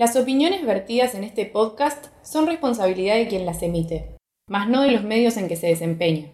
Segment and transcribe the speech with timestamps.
[0.00, 4.16] Las opiniones vertidas en este podcast son responsabilidad de quien las emite,
[4.48, 6.32] más no de los medios en que se desempeña.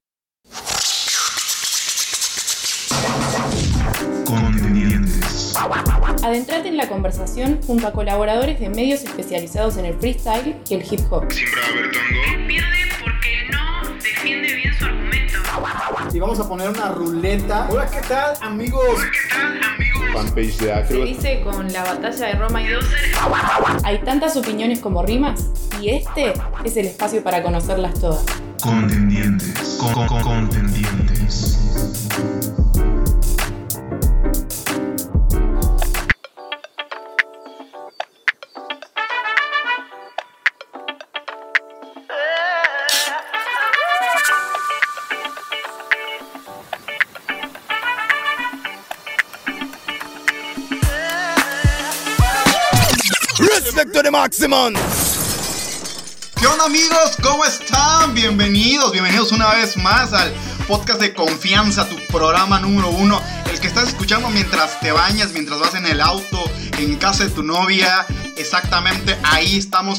[6.23, 10.85] Adentrate en la conversación junto a colaboradores de medios especializados en el freestyle y el
[10.89, 11.25] hip hop.
[11.33, 12.47] Siempre va a haber tango.
[12.47, 15.39] pierde porque no defiende bien su argumento.
[16.15, 17.67] Y vamos a poner una ruleta.
[17.69, 19.01] Hola, ¿qué tal, amigos?
[20.17, 22.85] Fanpage de Se dice con la batalla de Roma y Dos.
[23.85, 25.47] Hay tantas opiniones como rimas
[25.81, 26.33] y este
[26.65, 28.25] es el espacio para conocerlas todas.
[28.63, 29.79] Contendientes.
[29.81, 31.06] Con, con- contendientes.
[54.07, 54.75] The maximum.
[56.39, 57.17] ¿Qué onda amigos?
[57.21, 58.15] ¿Cómo están?
[58.15, 60.33] Bienvenidos, bienvenidos una vez más al
[60.69, 65.59] podcast de confianza, tu programa número uno, el que estás escuchando mientras te bañas, mientras
[65.59, 66.45] vas en el auto,
[66.79, 69.99] en casa de tu novia, exactamente ahí estamos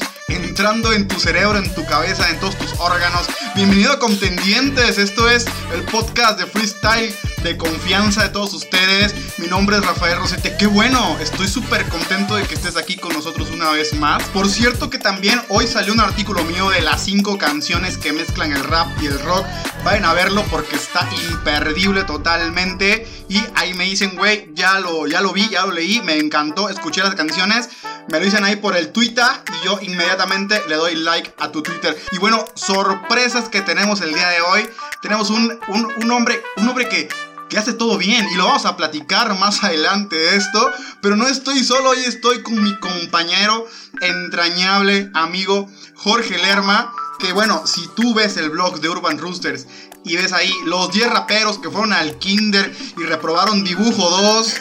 [0.57, 3.27] entrando en tu cerebro, en tu cabeza, en todos tus órganos.
[3.53, 9.13] Bienvenido a Contendientes, esto es el podcast de freestyle de confianza de todos ustedes.
[9.37, 13.13] Mi nombre es Rafael Rosete, qué bueno, estoy súper contento de que estés aquí con
[13.13, 14.23] nosotros una vez más.
[14.29, 18.51] Por cierto que también hoy salió un artículo mío de las cinco canciones que mezclan
[18.51, 19.45] el rap y el rock.
[19.83, 23.07] Vayan a verlo porque está imperdible totalmente.
[23.29, 26.67] Y ahí me dicen, güey, ya lo, ya lo vi, ya lo leí, me encantó,
[26.69, 27.69] escuché las canciones.
[28.09, 29.25] Me lo dicen ahí por el Twitter
[29.61, 31.97] y yo inmediatamente le doy like a tu Twitter.
[32.11, 34.69] Y bueno, sorpresas que tenemos el día de hoy.
[35.01, 37.09] Tenemos un, un, un hombre, un hombre que,
[37.49, 40.71] que hace todo bien y lo vamos a platicar más adelante de esto.
[41.01, 43.67] Pero no estoy solo, hoy estoy con mi compañero
[43.99, 46.93] entrañable, amigo Jorge Lerma.
[47.19, 49.67] Que bueno, si tú ves el blog de Urban Roosters
[50.03, 54.55] y ves ahí los 10 raperos que fueron al kinder y reprobaron dibujo 2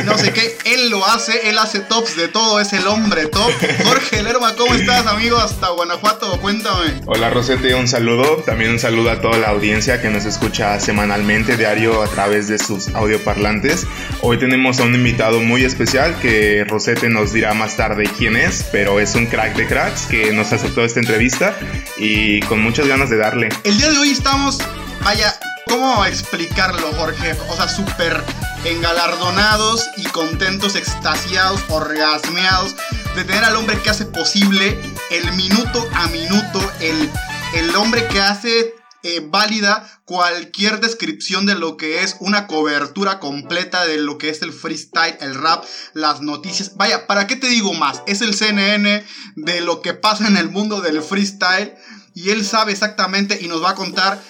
[0.00, 3.26] y no sé qué, él lo hace, él hace tops de todo, es el hombre
[3.26, 3.50] top.
[3.84, 5.38] Jorge Lerma, ¿cómo estás, amigo?
[5.38, 7.00] Hasta Guanajuato, cuéntame.
[7.06, 8.42] Hola Rosete, un saludo.
[8.44, 12.58] También un saludo a toda la audiencia que nos escucha semanalmente, diario, a través de
[12.58, 13.86] sus audioparlantes.
[14.20, 18.64] Hoy tenemos a un invitado muy especial que Rosete nos dirá más tarde quién es,
[18.70, 21.58] pero es un crack de cracks que nos aceptó esta entrevista
[22.02, 23.48] y con muchas ganas de darle.
[23.62, 24.58] El día de hoy estamos,
[25.04, 27.36] vaya, ¿cómo explicarlo, Jorge?
[27.48, 28.20] O sea, súper
[28.64, 32.74] engalardonados y contentos, extasiados, orgasmeados
[33.14, 34.76] de tener al hombre que hace posible
[35.10, 37.08] el minuto a minuto, el,
[37.54, 43.84] el hombre que hace eh, válida cualquier descripción de lo que es una cobertura completa
[43.84, 46.76] de lo que es el freestyle, el rap, las noticias.
[46.76, 48.02] Vaya, ¿para qué te digo más?
[48.06, 49.04] Es el CNN
[49.36, 51.74] de lo que pasa en el mundo del freestyle
[52.14, 54.22] y él sabe exactamente y nos va a contar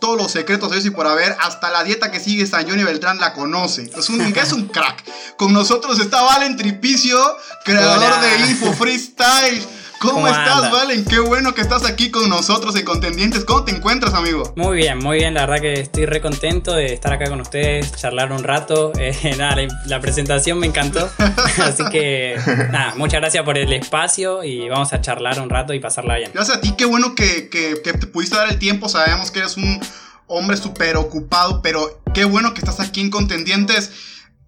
[0.00, 2.84] todos los secretos de eso y por haber, hasta la dieta que sigue San Johnny
[2.84, 3.90] Beltrán la conoce.
[3.96, 5.04] Es un, es un crack.
[5.36, 7.18] Con nosotros está Valen Tripicio,
[7.64, 8.20] creador Hola.
[8.20, 9.66] de Info Freestyle.
[9.98, 10.70] ¿Cómo, ¿Cómo estás, anda?
[10.70, 11.04] Valen?
[11.06, 13.44] Qué bueno que estás aquí con nosotros en Contendientes.
[13.46, 14.52] ¿Cómo te encuentras, amigo?
[14.54, 15.32] Muy bien, muy bien.
[15.32, 18.92] La verdad que estoy re contento de estar acá con ustedes, charlar un rato.
[19.06, 21.08] Eh, nada, la, la presentación me encantó.
[21.62, 22.36] Así que,
[22.70, 26.30] nada, muchas gracias por el espacio y vamos a charlar un rato y pasarla bien.
[26.34, 28.88] Gracias a ti, qué bueno que, que- que te pudiste dar el tiempo.
[28.88, 29.80] Sabemos que eres un
[30.26, 33.90] hombre súper ocupado, pero qué bueno que estás aquí en Contendientes.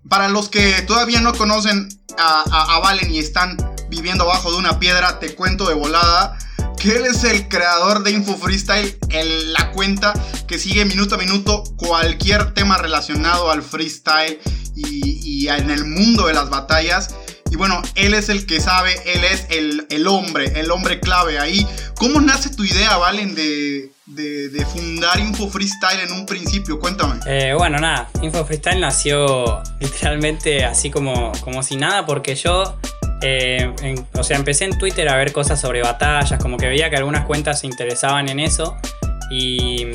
[0.09, 1.89] Para los que todavía no conocen
[2.19, 3.57] a, a- a Valen y están
[3.89, 6.37] viviendo abajo de una piedra, te cuento de volada
[6.79, 10.15] que él es el creador de Info Freestyle, el- la cuenta
[10.47, 14.39] que sigue minuto a minuto cualquier tema relacionado al freestyle
[14.77, 17.17] y, y en el mundo de las batallas.
[17.51, 21.39] Y bueno, él es el que sabe, él es el, el hombre, el hombre clave
[21.41, 21.67] ahí.
[21.97, 26.79] ¿Cómo nace tu idea, Valen, de, de- de fundar Info Freestyle en un principio?
[26.79, 27.19] Cuéntame.
[27.27, 32.79] Eh, bueno, nada, Info Freestyle nació literalmente así como, como si nada, porque yo,
[33.23, 36.89] eh, en- o sea, empecé en Twitter a ver cosas sobre batallas, como que veía
[36.91, 38.77] que algunas cuentas se interesaban en eso.
[39.31, 39.87] Y,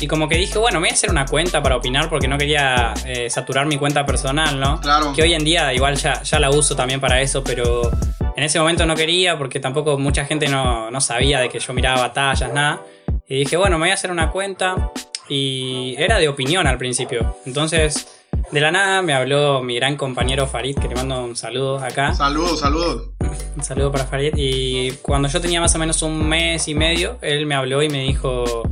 [0.00, 2.36] y como que dije, bueno, me voy a hacer una cuenta para opinar porque no
[2.36, 4.80] quería eh, saturar mi cuenta personal, ¿no?
[4.80, 5.12] Claro.
[5.12, 7.88] Que hoy en día igual ya, ya la uso también para eso, pero
[8.36, 11.72] en ese momento no quería porque tampoco mucha gente no, no sabía de que yo
[11.72, 12.80] miraba batallas, nada.
[13.28, 14.90] Y dije, bueno, me voy a hacer una cuenta
[15.28, 17.36] y era de opinión al principio.
[17.46, 18.19] Entonces,
[18.50, 22.14] de la nada me habló mi gran compañero Farid, que le mando un saludo acá.
[22.14, 23.10] Saludos, saludos.
[23.56, 24.34] Un saludo para Farid.
[24.36, 27.88] Y cuando yo tenía más o menos un mes y medio, él me habló y
[27.88, 28.62] me dijo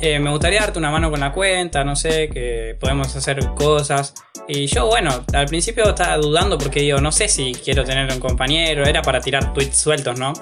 [0.00, 4.12] eh, me gustaría darte una mano con la cuenta, no sé, que podemos hacer cosas.
[4.46, 8.20] Y yo, bueno, al principio estaba dudando porque digo, no sé si quiero tener un
[8.20, 10.34] compañero, era para tirar tweets sueltos, ¿no?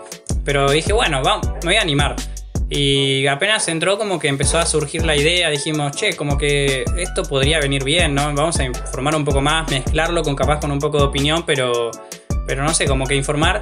[0.45, 2.17] Pero dije, bueno, vamos, me voy a animar.
[2.75, 7.23] Y apenas entró como que empezó a surgir la idea, dijimos, che, como que esto
[7.23, 8.33] podría venir bien, ¿no?
[8.33, 11.91] Vamos a informar un poco más, mezclarlo con capaz con un poco de opinión, pero,
[12.47, 13.61] pero no sé, como que informar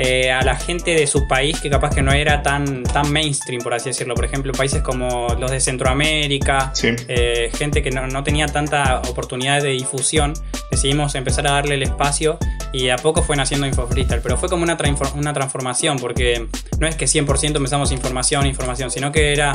[0.00, 3.60] eh, a la gente de su país que capaz que no era tan, tan mainstream,
[3.60, 4.14] por así decirlo.
[4.14, 6.90] Por ejemplo, países como los de Centroamérica, Sí.
[7.08, 10.34] eh, gente que no, no tenía tanta oportunidad de difusión,
[10.70, 12.38] decidimos empezar a darle el espacio
[12.72, 14.20] y a poco fue naciendo Info Freestyle.
[14.22, 14.78] Pero fue como una,
[15.16, 16.46] una transformación, porque
[16.78, 19.52] no es que 100% empezamos información, información, sino que era,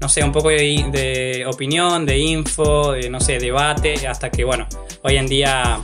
[0.00, 4.44] no sé, un poco de, de opinión, de info, de, no sé, debate, hasta que,
[4.44, 4.68] bueno,
[5.02, 5.78] hoy en día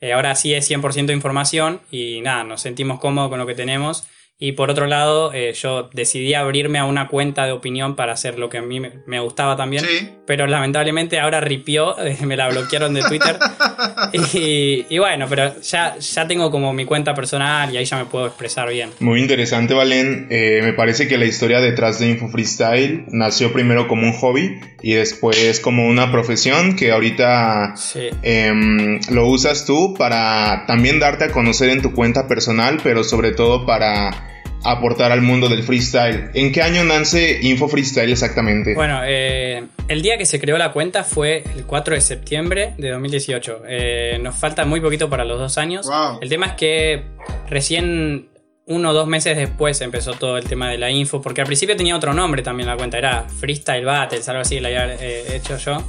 [0.00, 4.06] eh, ahora sí es 100% información y nada, nos sentimos cómodos con lo que tenemos.
[4.40, 8.38] Y por otro lado, eh, yo decidí abrirme a una cuenta de opinión para hacer
[8.38, 9.84] lo que a mí me, gustaba también.
[9.84, 10.10] Sí.
[10.26, 13.36] Pero lamentablemente ahora ripió, me la bloquearon de Twitter.
[14.12, 18.04] y, y bueno, pero ya, ya tengo como mi cuenta personal y ahí ya me
[18.04, 18.90] puedo expresar bien.
[19.00, 20.28] Muy interesante, Valen.
[20.30, 24.60] Eh, me parece que la historia detrás de Info Freestyle nació primero como un hobby
[24.82, 28.08] y después como una profesión que ahorita Sí.
[28.22, 33.32] em, lo usas tú para también darte a conocer en tu cuenta personal, pero sobre
[33.32, 34.27] todo para
[34.64, 36.30] aportar al mundo del freestyle.
[36.34, 38.74] ¿En qué año nace Info Freestyle exactamente?
[38.74, 42.90] Bueno, eh, el día que se creó la cuenta fue el 4 de septiembre de
[42.90, 43.62] 2018.
[43.68, 45.86] Eh, nos falta muy poquito para los dos años.
[45.86, 46.18] Wow.
[46.20, 47.02] El tema es que
[47.48, 48.28] recién
[48.66, 51.74] uno o dos meses después empezó todo el tema de la info, porque al principio
[51.74, 55.36] tenía otro nombre también la cuenta, era Freestyle Battles, algo así que la había eh,
[55.36, 55.82] hecho yo.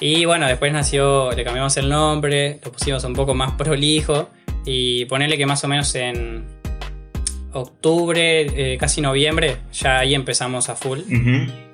[0.00, 4.28] Y bueno, después nació, le cambiamos el nombre, lo pusimos un poco más prolijo
[4.66, 6.44] y ponerle que más o menos en
[7.54, 11.00] octubre, eh, casi noviembre, ya ahí empezamos a full.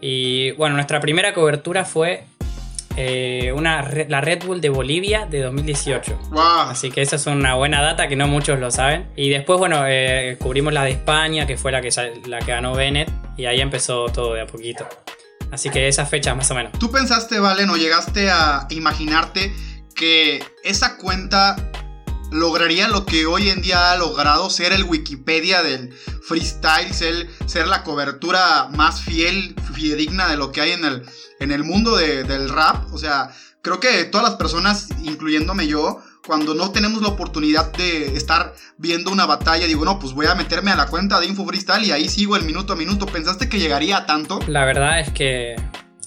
[0.00, 2.24] Y bueno, nuestra primera cobertura fue
[2.96, 6.18] eh, una, la Red Bull de Bolivia de 2018.
[6.30, 6.40] Wow.
[6.68, 9.08] Así que esa es una buena data que no muchos lo saben.
[9.16, 11.90] Y después, bueno, eh, cubrimos la de España, que fue la que,
[12.26, 13.10] la que ganó Bennett.
[13.36, 14.86] Y ahí empezó todo de a poquito.
[15.50, 16.72] Así que esas fechas más o menos.
[16.78, 19.52] ¿Tú pensaste, Valen, o llegaste a imaginarte
[19.94, 21.56] que esa cuenta
[22.30, 25.92] lograría lo que hoy en día ha logrado, ser el Wikipedia del
[26.26, 31.02] freestyle, ser, ser la cobertura más fiel, fidedigna de lo que hay en el,
[31.40, 32.92] en el mundo de- del rap?
[32.92, 33.30] O sea,
[33.62, 39.10] creo que todas las personas, incluyéndome yo, cuando no tenemos la oportunidad de estar viendo
[39.10, 41.92] una batalla, digo, no, pues voy a meterme a la cuenta de Info Freestyle y
[41.92, 43.06] ahí sigo el minuto a minuto.
[43.06, 44.38] ¿Pensaste que llegaría a tanto?
[44.46, 45.56] La verdad es que.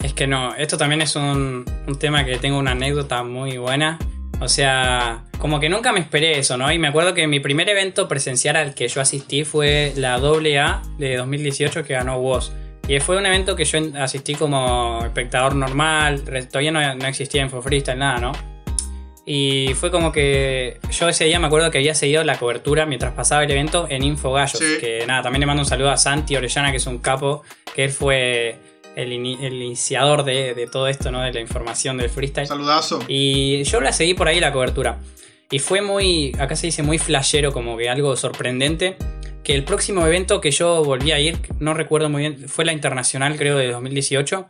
[0.01, 0.53] Es que no.
[0.55, 3.97] Esto también es un, un tema que tengo una anécdota muy buena.
[4.43, 6.69] O sea, como que nunca me esperé eso, ¿no?
[6.71, 10.81] Y me acuerdo que mi primer evento presencial al que yo asistí fue la AA
[10.97, 12.51] de 2018 que ganó Woz.
[12.85, 17.61] Y fue un evento que yo asistí como espectador normal, todavía no, no existía Info
[17.61, 18.31] Freestyle, nada, ¿no?
[19.25, 23.13] Y fue como que yo ese día me acuerdo que había seguido la cobertura mientras
[23.13, 24.59] pasaba el evento en Info Gallos.
[24.59, 24.77] Sí.
[24.81, 27.43] Que nada, también le mando un saludo a Santi Orellana, que es un capo,
[27.73, 28.59] que él fue
[28.95, 31.21] el, ini- el iniciador de, de todo esto, ¿no?
[31.21, 32.47] De la información del freestyle.
[32.47, 32.99] Saludazo.
[33.07, 34.99] Y yo la seguí por ahí la cobertura.
[35.51, 38.95] Y fue muy, acá se dice muy flashero, como que algo sorprendente.
[39.43, 42.71] Que el próximo evento que yo volví a ir, no recuerdo muy bien, fue la
[42.73, 44.49] internacional creo de 2018.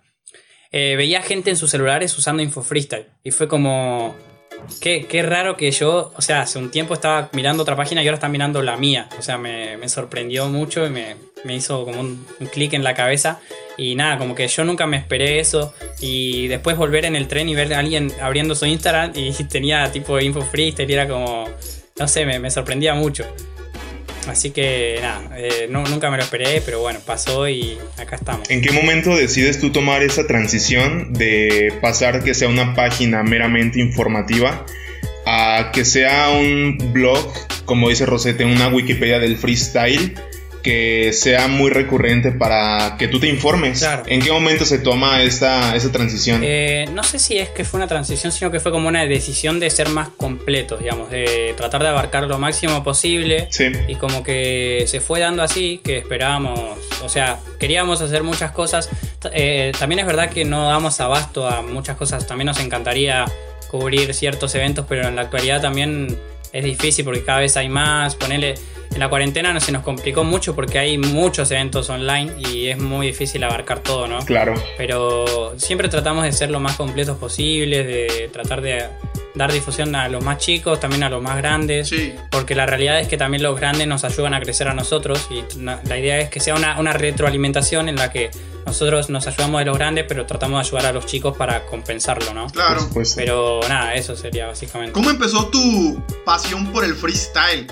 [0.72, 3.08] eh, veía gente en sus celulares usando Info Freestyle.
[3.24, 4.16] Y fue como...
[4.80, 8.08] Qué, qué raro que yo, o sea, hace un tiempo estaba mirando otra página y
[8.08, 9.10] ahora está mirando la mía.
[9.18, 12.84] O sea, me, me sorprendió mucho y me, me hizo como un, un clic en
[12.84, 13.40] la cabeza.
[13.78, 15.74] Y nada, como que yo nunca me esperé eso.
[16.00, 19.92] Y después volver en el tren y ver a alguien abriendo su Instagram y tenía
[19.92, 21.46] tipo info freestyle y era como,
[21.98, 23.26] no sé, me, me sorprendía mucho.
[24.28, 28.50] Así que nada, eh, no- nunca me lo esperé, pero bueno, pasó y acá estamos.
[28.50, 33.80] ¿En qué momento decides tú tomar esa transición de pasar que sea una página meramente
[33.80, 34.66] informativa
[35.26, 37.32] a que sea un blog,
[37.66, 40.14] como dice Rosete, una Wikipedia del freestyle
[40.64, 43.80] que sea muy recurrente para que tú te informes?
[43.80, 44.04] Claro.
[44.08, 46.42] ¿En qué momento se toma esta, esa transición?
[46.44, 49.60] Eh, no sé si es que fue una transición, sino que fue como una decisión
[49.60, 53.48] de ser más completos, digamos, de tratar de abarcar lo máximo posible.
[53.52, 53.66] sí.
[53.88, 56.60] Y como que se fue dando así, que esperábamos,
[57.04, 58.90] o sea, queríamos hacer muchas cosas.
[59.34, 63.26] Eh, también es verdad que no damos abasto a muchas cosas, también nos encantaría
[63.70, 66.18] cubrir ciertos eventos, pero en la actualidad también
[66.54, 68.16] es difícil porque cada vez hay más.
[68.16, 68.54] Ponerle,
[68.94, 72.78] en la cuarentena no se nos complicó mucho porque hay muchos eventos online y es
[72.78, 74.20] muy difícil abarcar todo, ¿no?
[74.26, 74.54] Claro.
[74.78, 78.86] Pero siempre tratamos de ser lo más completos posibles, de tratar de,
[79.36, 81.90] dar difusión a los más chicos, también a los más grandes.
[81.90, 82.14] Sí.
[82.30, 85.44] Porque la realidad es que también los grandes nos ayudan a crecer a nosotros y
[85.60, 88.30] la idea es que sea una, una retroalimentación en la que
[88.66, 92.34] nosotros nos ayudamos de los grandes, pero tratamos de ayudar a los chicos para compensarlo,
[92.34, 92.48] ¿no?
[92.48, 92.88] Claro.
[93.16, 94.94] Pero nada, eso sería básicamente.
[94.94, 97.68] ¿Cómo empezó tu pasión por el freestyle?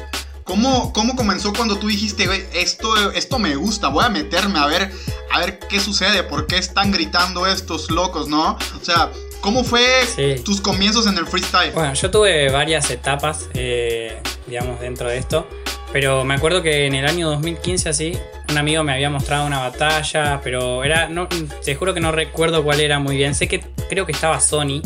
[0.52, 4.66] ¿Cómo, cómo comenzó cuando tú dijiste, "Güey, esto, esto me gusta, voy a meterme a
[4.66, 4.92] ver,
[5.32, 8.58] a ver qué sucede, por qué están gritando estos locos, ¿no?
[8.78, 10.42] O sea, ¿cómo fue Sí.
[10.44, 11.72] tus comienzos en el freestyle?
[11.72, 15.48] Bueno, yo tuve varias etapas, eh, digamos, dentro de esto.
[15.94, 18.18] Pero me acuerdo que en el año 2015 así,
[18.50, 21.30] un amigo me había mostrado una batalla, pero era, no,
[21.64, 23.36] te juro que no recuerdo cuál era muy bien.
[23.36, 24.82] Sé que creo que estaba Sony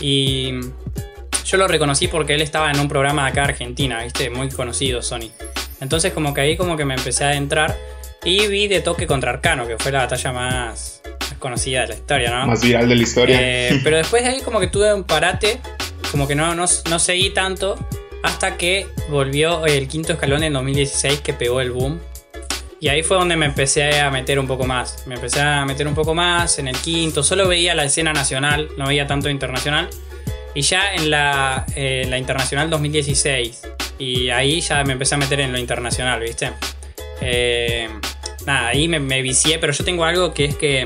[0.00, 0.52] y
[1.48, 5.30] yo lo reconocí porque él estaba en un programa acá Argentina, viste, muy conocido Sony.
[5.80, 7.74] Entonces como que ahí como que me empecé a adentrar
[8.22, 11.94] y vi de toque contra Arcano, que fue la batalla más, más conocida de la
[11.94, 12.48] historia, ¿no?
[12.48, 13.38] Más viral de la historia.
[13.40, 15.58] Eh, pero después de ahí como que tuve un parate,
[16.10, 17.78] como que no, no, no seguí tanto,
[18.22, 21.98] hasta que volvió el quinto escalón en 2016 que pegó el boom.
[22.80, 25.04] Y ahí fue donde me empecé a meter un poco más.
[25.06, 27.24] Me empecé a meter un poco más en el quinto.
[27.24, 29.88] Solo veía la escena nacional, no veía tanto internacional.
[30.54, 33.62] Y ya en la, eh, la internacional 2016.
[33.98, 36.50] Y ahí ya me empecé a meter en lo internacional, ¿viste?
[37.20, 37.88] Eh,
[38.46, 40.84] nada, ahí me, me vicié, pero yo tengo algo que es que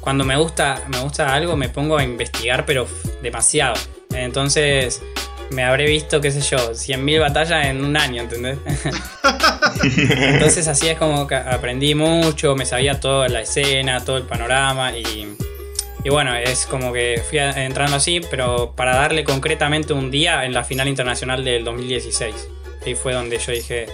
[0.00, 2.86] cuando me gusta, me gusta algo me pongo a investigar, pero
[3.22, 3.74] demasiado.
[4.10, 5.02] Entonces
[5.50, 8.58] me habré visto, qué sé yo, 100.000 batallas en un año, ¿entendés?
[9.82, 14.96] Entonces así es como que aprendí mucho, me sabía toda la escena, todo el panorama
[14.96, 15.36] y,
[16.04, 20.52] y bueno, es como que fui entrando así, pero para darle concretamente un día en
[20.52, 22.48] la final internacional del 2016.
[22.84, 23.86] Ahí fue donde yo dije,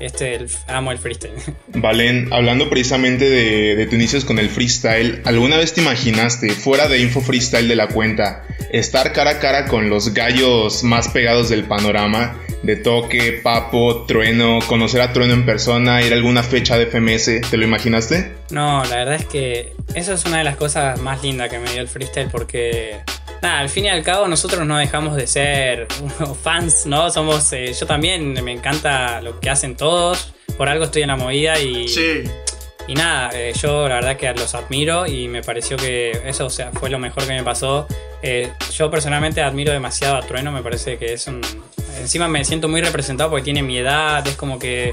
[0.00, 1.32] este el- amo el freestyle.
[1.68, 6.88] Valen, hablando precisamente de, de tus inicios con el freestyle, ¿alguna vez te imaginaste, fuera
[6.88, 11.48] de Info Freestyle de la cuenta, estar cara a cara con los gallos más pegados
[11.48, 12.40] del panorama?
[12.62, 17.40] De toque, papo, trueno, conocer a trueno en persona, ir a alguna fecha de FMS,
[17.50, 18.32] ¿te lo imaginaste?
[18.50, 21.70] No, la verdad es que eso es una de las cosas más lindas que me
[21.72, 22.98] dio el freestyle porque,
[23.42, 25.86] nada, al fin y al cabo nosotros no dejamos de ser
[26.42, 27.10] fans, ¿no?
[27.10, 31.16] Somos, eh, yo también me encanta lo que hacen todos, por algo estoy en la
[31.16, 32.24] movida y, Sí.
[32.88, 36.50] y nada, eh, yo la verdad que los admiro y me pareció que eso o
[36.50, 37.86] sea, fue lo mejor que me pasó.
[38.22, 41.40] Eh, yo personalmente admiro demasiado a Trueno, me parece que es un...
[41.98, 44.92] Encima me siento muy representado porque tiene mi edad, es como que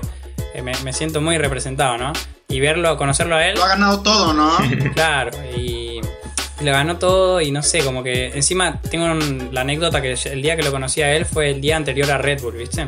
[0.63, 2.13] me, me siento muy representado, ¿no?
[2.49, 4.57] Y verlo, conocerlo a él, Lo ha ganado todo, ¿no?
[4.93, 5.86] claro, y
[6.61, 10.41] le ganó todo y no sé, como que encima tengo un- la anécdota que el
[10.41, 12.87] día que lo conocí a él fue el día anterior a Red Bull, ¿viste?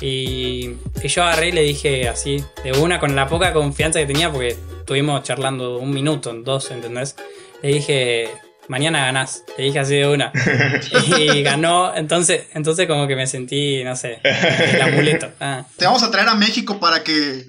[0.00, 0.70] Y,
[1.02, 4.30] y yo agarré y le dije así, de una, con la poca confianza que tenía,
[4.30, 7.14] porque estuvimos charlando un minuto, dos, ¿entendés?
[7.62, 8.28] Le dije,
[8.68, 10.32] mañana ganás, le dije así de una.
[11.18, 15.30] Y ganó, entonces, entonces como que me sentí, no sé, el amuleto.
[15.40, 15.64] Ah.
[15.76, 17.44] Te vamos a traer a México para que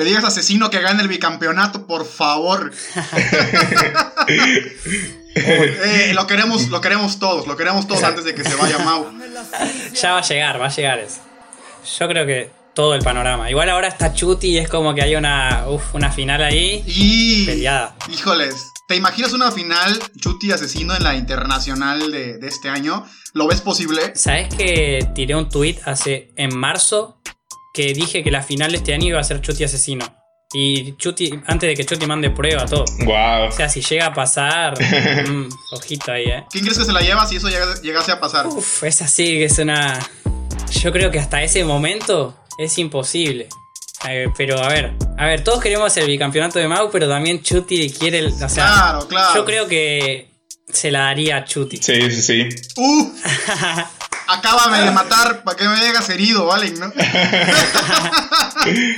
[0.00, 2.72] le digas Asesino que gane el bicampeonato, por favor.
[5.32, 9.06] Eh, lo queremos, lo queremos todos, lo queremos todos antes de que se vaya Mau.
[9.94, 11.20] Ya va a llegar, va a llegar eso.
[11.98, 13.48] Yo creo que todo el panorama.
[13.48, 17.46] Igual ahora está Chuti y es como que hay una, uf, una final ahí Y.
[17.46, 17.94] peleada.
[18.12, 18.56] Híjoles,
[18.88, 23.06] ¿te imaginas una final Chuti Asesino en la internacional de, de este año?
[23.32, 24.12] ¿Lo ves posible?
[24.16, 27.20] ¿Sabes que tiré un tweet hace en marzo
[27.72, 30.04] que dije que la final de este año iba a ser Chuti asesino?
[30.52, 32.84] Y Chuti, antes de que Chuti mande prueba, todo.
[33.04, 33.48] Wow.
[33.48, 34.74] O sea, si llega a pasar,
[35.28, 36.44] mm, ojito ahí, eh.
[36.50, 38.46] ¿Quién crees que se la lleva si eso llega- llegase a pasar?
[38.48, 39.96] Uf, es así, que es una.
[40.82, 43.48] Yo creo que hasta ese momento es imposible.
[44.08, 47.90] Eh, pero a ver, a ver, todos queremos el bicampeonato de Mau, pero también Chuti
[47.90, 48.26] quiere el.
[48.28, 49.34] O sea, Claro, claro.
[49.36, 50.30] yo creo que
[50.68, 51.76] se la daría a Chuti.
[51.76, 52.48] Sí, sí, sí.
[52.76, 53.12] ¡Uh!
[54.32, 56.70] Acábame de matar para que me llegas herido, ¿vale?
[56.70, 56.92] ¿No?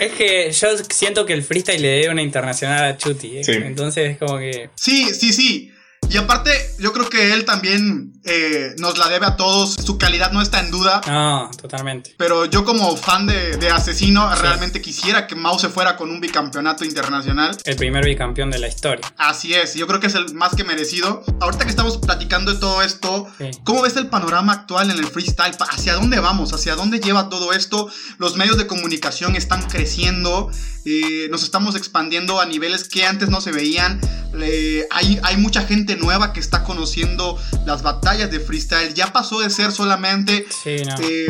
[0.01, 3.39] Es que yo siento que el freestyle le debe una internacional a Chuti.
[3.39, 3.45] ¿eh?
[3.45, 3.53] Sí.
[3.53, 4.71] Entonces es como que.
[4.75, 5.72] Sí, sí, sí.
[6.13, 9.75] Y aparte, yo creo que él también eh, nos la debe a todos.
[9.83, 11.01] Su calidad no está en duda.
[11.07, 12.15] No, totalmente.
[12.19, 16.21] Pero yo como fan de, de Asesino, realmente quisiera que Mao se fuera con un
[16.21, 17.57] bicampeonato internacional.
[17.65, 19.11] El primer bicampeón de la historia.
[19.17, 21.25] Así es, yo creo que es el más que merecido.
[21.41, 23.51] Ahorita que estamos platicando de todo esto, Sí.
[23.65, 25.57] ¿cómo ves el panorama actual en el freestyle?
[25.71, 26.53] ¿Hacia dónde vamos?
[26.53, 27.89] ¿Hacia dónde lleva todo esto?
[28.19, 30.51] Los medios de comunicación están creciendo,
[30.85, 34.01] eh, nos estamos expandiendo a niveles que antes no se veían.
[34.41, 38.93] Eh, hay, hay mucha gente nueva que está conociendo las batallas de freestyle.
[38.95, 40.95] Ya pasó de ser solamente Sí, no.
[41.01, 41.27] eh,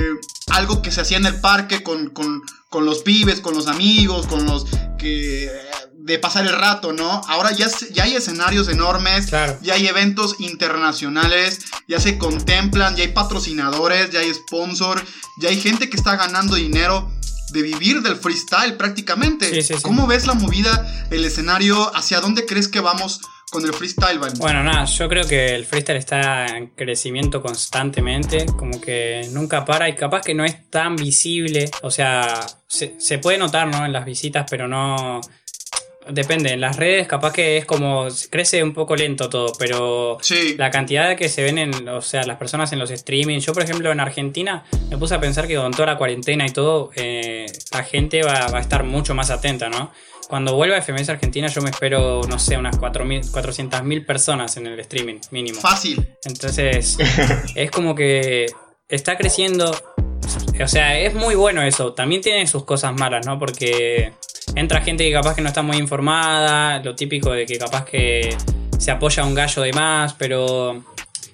[0.51, 4.27] algo que se hacía en el parque con, con- con los pibes, con los amigos,
[4.27, 4.65] con los
[4.99, 5.51] que
[5.95, 7.21] de pasar el rato, ¿no?
[7.29, 9.57] Ahora ya, ya hay escenarios enormes, Claro.
[9.63, 15.05] ya hay eventos internacionales, ya se contemplan, ya hay patrocinadores, ya hay sponsor,
[15.41, 17.11] ya hay gente que está ganando dinero
[17.51, 19.49] de vivir del freestyle prácticamente.
[19.51, 19.83] Sí, sí, sí.
[19.83, 21.95] ¿Cómo ves la movida, el escenario?
[21.95, 23.21] ¿Hacia dónde crees que vamos
[23.53, 24.39] con el freestyle, Valen?
[24.39, 29.91] Bueno, nada, yo creo que el freestyle está en crecimiento constantemente, como que nunca para
[29.91, 33.85] y capaz que no es tan visible, o sea, se, se puede notar, ¿no?
[33.85, 35.21] En las visitas, pero no...
[36.09, 38.09] Depende, en las redes capaz que es como...
[38.31, 40.19] crece un poco lento todo, pero...
[40.21, 40.57] Sí.
[40.57, 43.39] La cantidad de que se ven en, o sea, las personas en los streaming.
[43.41, 46.51] Yo, por ejemplo, en Argentina me puse a pensar que con toda la cuarentena y
[46.51, 49.93] todo, eh, la gente va, va a estar mucho más atenta, ¿no?
[50.33, 54.81] Cuando vuelva a FMS Argentina, yo me espero, no sé, unas 400.000 personas en el
[54.81, 55.61] streaming, mínimo.
[55.61, 56.09] Fácil.
[56.25, 56.97] Entonces,
[57.55, 58.47] es como que
[58.89, 59.71] está creciendo.
[60.59, 61.93] O sea, es muy bueno eso.
[61.93, 63.39] También tiene sus cosas malas, ¿no?
[63.39, 64.15] Porque
[64.55, 68.37] entra gente que capaz que no está muy informada, lo típico de que capaz que
[68.79, 70.83] se apoya a un gallo de más, pero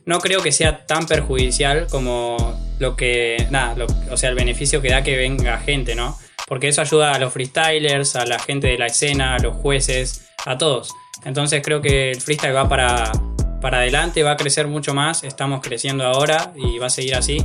[0.04, 4.90] no creo que sea tan perjudicial como lo que, nada, o sea, el beneficio que
[4.90, 6.16] da que venga gente, ¿no?
[6.46, 10.28] Porque eso ayuda a los freestylers, a la gente de la escena, a los jueces,
[10.46, 10.94] a todos.
[11.24, 13.12] Entonces creo que el freestyle va para,
[13.60, 17.44] para adelante, va a crecer mucho más, estamos creciendo ahora y va a seguir así.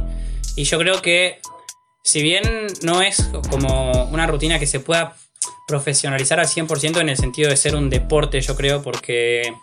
[0.55, 1.39] Y yo creo que
[2.03, 2.43] si bien
[2.83, 5.15] no es como una rutina que se pueda
[5.67, 9.53] profesionalizar al 100% en el sentido de ser un deporte, yo creo, porque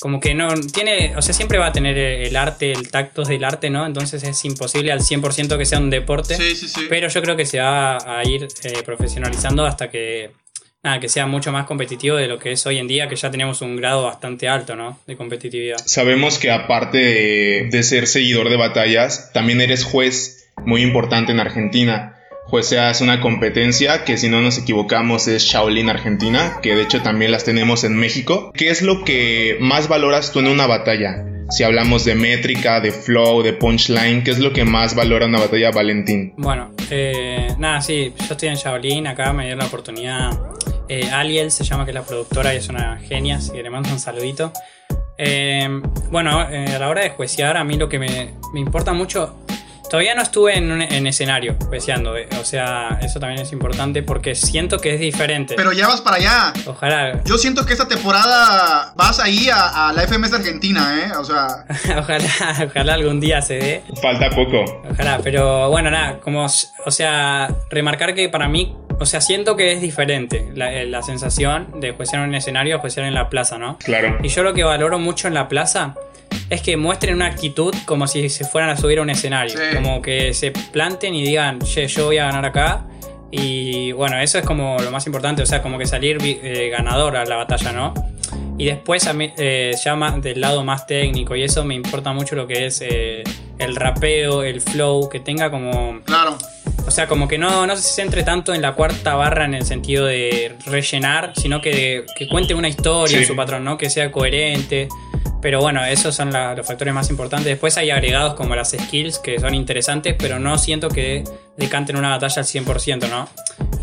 [0.00, 3.44] como que no tiene, o sea, siempre va a tener el arte, el tacto del
[3.44, 3.86] arte, ¿no?
[3.86, 6.36] Entonces es imposible al 100% que sea un deporte.
[6.36, 6.86] Sí, sí, sí.
[6.88, 10.30] Pero yo creo que se va a ir eh, profesionalizando hasta que,
[10.82, 13.30] nada, que sea mucho más competitivo de lo que es hoy en día, que ya
[13.30, 15.00] tenemos un grado bastante alto, ¿no?
[15.06, 15.78] De competitividad.
[15.86, 21.40] Sabemos que aparte de, de ser seguidor de batallas, también eres juez muy importante en
[21.40, 22.16] Argentina.
[22.46, 27.02] Juecea es una competencia que si no nos equivocamos es Shaolin Argentina, que de hecho
[27.02, 28.52] también las tenemos en México.
[28.54, 31.24] ¿Qué es lo que más valoras tú en una batalla?
[31.50, 35.40] Si hablamos de métrica, de flow, de punchline, ¿qué es lo que más valora una
[35.40, 36.34] batalla Valentín?
[36.36, 40.38] Bueno, eh, nada, sí, yo estoy en Shaolin, acá me dieron la oportunidad.
[40.88, 43.70] Eh, Aliel se llama, que es la productora y es una genia, así que le
[43.70, 44.52] mando un saludito.
[45.16, 45.68] Eh,
[46.10, 49.43] bueno, eh, a la hora de juecear, a mí lo que me, me importa mucho.
[49.90, 54.02] Todavía no estuve en, un- en escenario jueceando, eh, o sea, eso también es importante
[54.02, 55.54] porque siento que es diferente.
[55.56, 56.52] Pero ya vas para allá.
[56.66, 61.12] Ojalá, Yo siento que esta temporada vas ahí a, a la FMS Argentina, ¿eh?
[61.18, 61.46] O sea,
[61.98, 63.82] ojalá, ojalá algún día se dé.
[64.00, 64.64] Falta poco.
[64.90, 69.72] Ojalá, pero bueno, nada, como, o sea, remarcar que para mí, o sea, siento que
[69.72, 73.28] es diferente la, eh, la sensación de juecear en un escenario a juecear en la
[73.28, 73.76] plaza, ¿no?
[73.78, 74.18] Claro.
[74.22, 75.94] Y yo lo que valoro mucho en la plaza
[76.50, 79.56] es que muestren una actitud como si se fueran a subir a un escenario.
[79.56, 79.74] Sí.
[79.74, 82.86] Como que se planten y digan, che, yo voy a ganar acá.
[83.30, 87.16] Y bueno, eso es como lo más importante, o sea, como que salir eh, ganador
[87.16, 87.92] a la batalla, ¿no?
[88.56, 92.12] Y después a mí, eh, ya más del lado más técnico, y eso me importa
[92.12, 93.24] mucho lo que es eh,
[93.58, 96.38] el rapeo, el flow, que tenga como claro.
[96.86, 99.64] o sea, como que no, no se centre tanto en la cuarta barra en el
[99.66, 103.22] sentido de rellenar, sino que, que cuente una historia Sí.
[103.24, 103.76] en su patrón, ¿no?
[103.76, 104.86] Que sea coherente.
[105.44, 107.44] Pero bueno, esos son los factores más importantes.
[107.44, 111.22] Después hay agregados como las skills que son interesantes, pero no siento que
[111.58, 113.28] decanten una batalla al 100%, ¿no?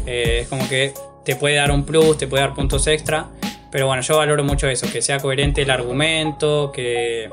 [0.07, 0.91] Eh, es como que
[1.23, 3.27] te puede dar un plus, te puede dar puntos extra.
[3.71, 7.29] Pero bueno, yo valoro mucho eso, que sea coherente el argumento, que,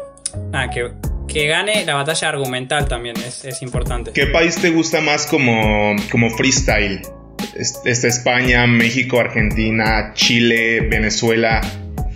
[0.52, 0.90] nada, que,
[1.26, 4.12] que gane la batalla argumental también, es, es importante.
[4.12, 7.00] ¿Qué país te gusta más como, como freestyle?
[7.56, 11.62] Es- Está España, México, Argentina, Chile, Venezuela.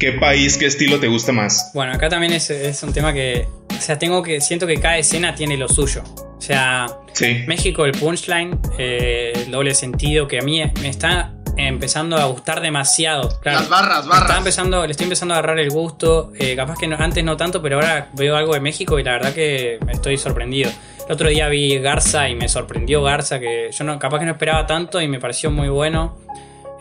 [0.03, 1.71] ¿Qué país, qué estilo te gusta más?
[1.75, 3.47] Bueno, acá también es, es un tema que.
[3.71, 4.41] O sea, tengo que.
[4.41, 6.03] Siento que cada escena tiene lo suyo.
[6.37, 7.45] O sea, Sí.
[7.47, 12.61] México, el punchline, eh, el doble sentido, que a mí me está empezando a gustar
[12.63, 13.39] demasiado.
[13.43, 13.61] Claro.
[13.61, 14.39] Las barras, Me está barras.
[14.39, 16.33] empezando, le estoy empezando a agarrar el gusto.
[16.37, 19.13] eh, capaz que no- antes no tanto, pero ahora veo algo de México y la
[19.13, 20.69] verdad que me estoy sorprendido.
[21.07, 24.33] El otro día vi Garza y me sorprendió Garza, que yo no, capaz que no
[24.33, 26.19] esperaba tanto y me pareció muy bueno.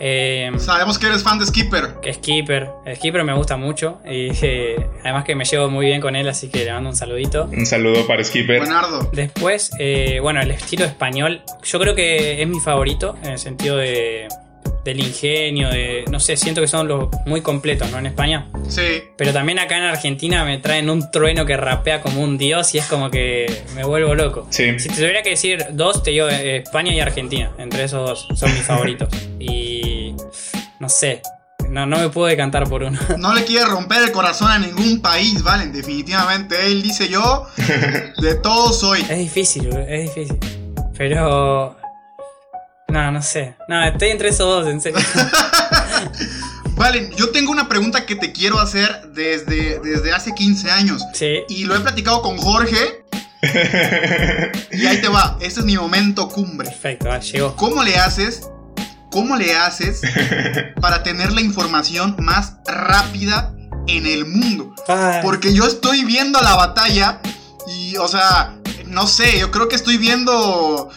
[0.04, 1.96] Eh, Sabemos que eres fan de Skipper.
[2.12, 2.70] Skipper.
[2.96, 4.02] Skipper me gusta mucho.
[4.04, 6.96] Y eh, además que me llevo muy bien con él, así que le mando un
[6.96, 7.46] saludito.
[7.52, 8.58] Un saludo para Skipper.
[8.58, 9.12] Buenardo.
[9.14, 13.78] Después, eh, bueno, el estilo español, yo creo que es mi favorito en el sentido
[13.78, 14.28] de,
[14.84, 18.00] del ingenio, de, no sé, siento que son los muy completos, ¿no?
[18.00, 18.48] En España.
[18.68, 19.04] Sí.
[19.18, 22.80] Pero también acá en Argentina me traen un trueno que rapea como un dios y
[22.80, 24.48] es como que me vuelvo loco.
[24.50, 24.80] Sí.
[24.80, 27.52] Si te tuviera que decir dos, te digo eh, España y Argentina.
[27.60, 29.10] Entre esos dos son mis favoritos.
[29.40, 29.81] Y
[30.80, 31.22] no sé,
[31.72, 33.00] no, no me puedo decantar por uno.
[33.18, 35.72] No le quiere romper el corazón a ningún país, Valen.
[35.72, 36.68] Definitivamente.
[36.68, 37.48] Él dice yo,
[38.18, 39.02] de todo soy.
[39.02, 40.38] Es difícil, bro, es difícil.
[40.98, 41.78] Pero.
[42.90, 43.56] No, no sé.
[43.70, 45.00] No, estoy entre esos dos, en serio.
[46.76, 51.02] Vale, yo tengo una pregunta que te quiero hacer desde, desde hace 15 años.
[51.14, 51.44] Sí.
[51.48, 53.06] Y lo he platicado con Jorge.
[54.72, 56.70] y ahí te va, este es mi momento cumbre.
[56.70, 57.56] Perfecto, ah, llegó.
[57.56, 58.50] ¿Cómo le haces?
[59.12, 60.02] ¿Cómo le haces
[60.82, 63.54] para tener la información más rápida
[63.88, 64.74] en el mundo?
[65.21, 67.21] Porque yo estoy viendo la batalla
[67.67, 68.56] y, o sea,
[68.88, 70.89] no sé, yo creo que estoy viendo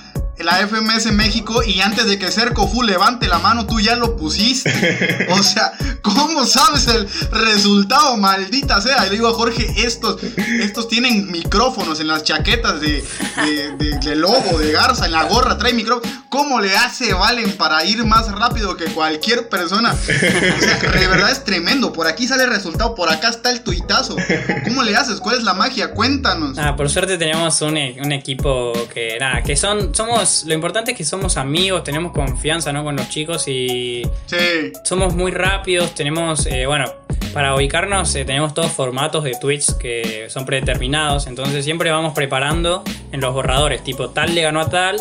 [0.44, 4.16] la FMS México y antes de que Cerco Fu levante la mano, tú ya lo
[4.16, 5.26] pusiste.
[5.35, 8.16] O sea, ¿cómo sabes el resultado?
[8.16, 8.98] Maldita sea.
[9.07, 10.22] Y le digo a Jorge, estos,
[10.61, 13.02] estos tienen micrófonos en las chaquetas de,
[13.44, 16.11] de, de- de lobo, de garza, en la gorra, trae micrófono.
[16.28, 19.92] ¿Cómo le hace Valen para ir más rápido que cualquier persona?
[19.94, 21.92] O sea, de verdad es tremendo.
[21.92, 24.16] Por aquí sale el resultado, por acá está el tuitazo.
[24.64, 25.20] ¿Cómo le haces?
[25.20, 25.92] ¿Cuál es la magia?
[25.92, 26.59] Cuéntanos.
[26.59, 30.97] Ah, por suerte tenemos un, un equipo que nada, que son, somos, lo importante es
[30.99, 32.83] que somos amigos, tenemos confianza, ¿no?
[32.85, 34.73] Con los chicos y Sí.
[34.85, 36.87] somos muy rápidos, tenemos, eh, bueno,
[37.33, 42.83] para ubicarnos eh, tenemos todos formatos de tweets que son predeterminados, entonces siempre vamos preparando
[43.12, 44.97] en los borradores, tipo tal le ganó a tal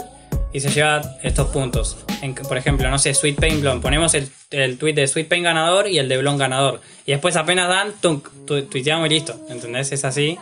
[0.52, 1.98] y se lleva estos puntos.
[2.22, 5.44] En- por ejemplo, no sé, Sweet Pain Blonde, ponemos el, el tweet de Sweet Pain
[5.44, 6.80] ganador y el de Blonde ganador.
[7.06, 9.92] Y después apenas dan, tunk, tu- tuiteamos y listo, ¿entendés?
[9.92, 10.38] Es así.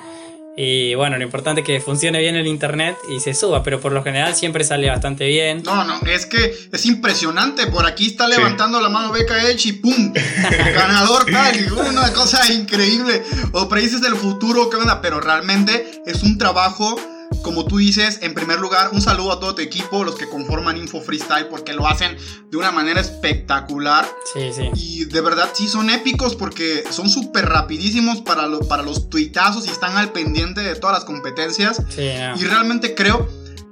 [0.57, 3.93] Y bueno, lo importante es que funcione bien el internet y se suba, pero por
[3.93, 5.63] lo general siempre sale bastante bien.
[5.63, 7.67] No, no, es que es impresionante.
[7.67, 10.13] Por aquí está levantando la mano Beca Edge y ¡pum!
[10.73, 11.71] Ganador tal.
[11.73, 13.23] Una cosa increíble.
[13.53, 15.01] O predices del futuro, ¿qué onda?
[15.01, 16.99] Pero realmente es un trabajo.
[17.43, 20.77] Como tú dices, en primer lugar, un saludo a todo tu equipo, los que conforman
[20.77, 22.15] Info Freestyle, porque lo hacen
[22.51, 24.07] de una manera espectacular.
[24.33, 24.69] Sí, sí.
[24.75, 29.65] Y de verdad sí son épicos porque son súper rapidísimos para, lo- para los tuitazos
[29.67, 31.81] y están al pendiente de todas las competencias.
[31.89, 32.09] Sí.
[32.37, 33.27] Y realmente creo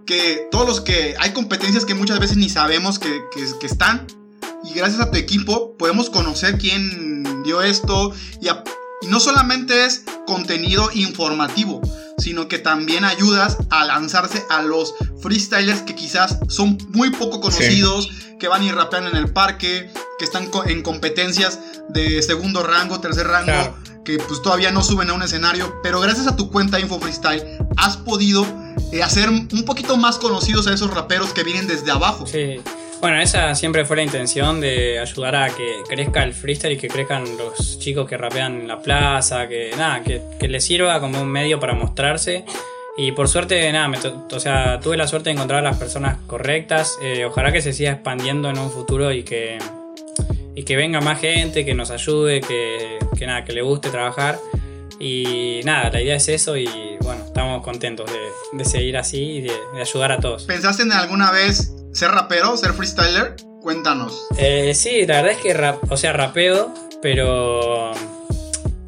[0.06, 4.08] que todos los que hay competencias que muchas veces ni sabemos que, que- que están.
[4.64, 8.12] Y gracias a tu equipo podemos conocer quién dio esto.
[8.42, 8.64] Y, a-
[9.02, 11.82] y no solamente es contenido informativo,
[12.18, 18.10] sino que también ayudas a lanzarse a los freestylers que quizás son muy poco conocidos,
[18.40, 21.60] que van y rapean en el parque, que están en competencias
[21.90, 23.78] de segundo rango, tercer rango Claro.
[24.04, 27.44] que pues todavía no suben a un escenario, pero gracias a tu cuenta Info Freestyle
[27.78, 28.46] has podido
[28.92, 32.26] eh, hacer un poquito más conocidos a esos raperos que vienen desde abajo.
[32.28, 32.60] Sí.
[33.02, 36.90] Bueno, esa siempre fue la intención de ayudar a que crezca el freestyle y que
[36.90, 41.22] crezcan los chicos que rapean en la plaza, que nada, que, que les sirva como
[41.22, 42.44] un medio para mostrarse.
[42.98, 43.90] Y por suerte, nada,
[44.34, 46.98] o sea, tuve la suerte de encontrar a las personas correctas.
[47.02, 49.58] Eh, ojalá que se siga expandiendo en un futuro y que,
[50.54, 54.38] y que venga más gente, que nos ayude, que, que nada, que le guste trabajar.
[55.00, 56.68] Y nada, la idea es eso y
[57.00, 60.44] bueno, estamos contentos de, de seguir así y de ayudar a todos.
[60.44, 63.36] ¿Pensaste en alguna vez ser rapero, ser freestyler?
[63.62, 64.28] Cuéntanos.
[64.38, 67.92] Eh, sí, la verdad es que rap- o sea, rapeo, pero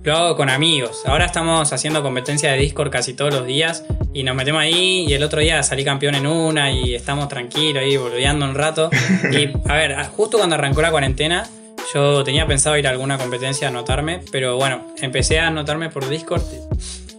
[0.03, 1.01] lo hago con amigos.
[1.05, 3.83] Ahora estamos haciendo competencia de Discord casi todos los días
[4.13, 7.83] y nos metemos ahí y el otro día salí campeón en una y estamos tranquilos
[7.83, 8.89] ahí boludeando un rato.
[9.31, 11.47] Y a ver, justo cuando arrancó la cuarentena,
[11.93, 16.07] yo tenía pensado ir a alguna competencia a anotarme, pero bueno, empecé a anotarme por
[16.07, 16.43] Discord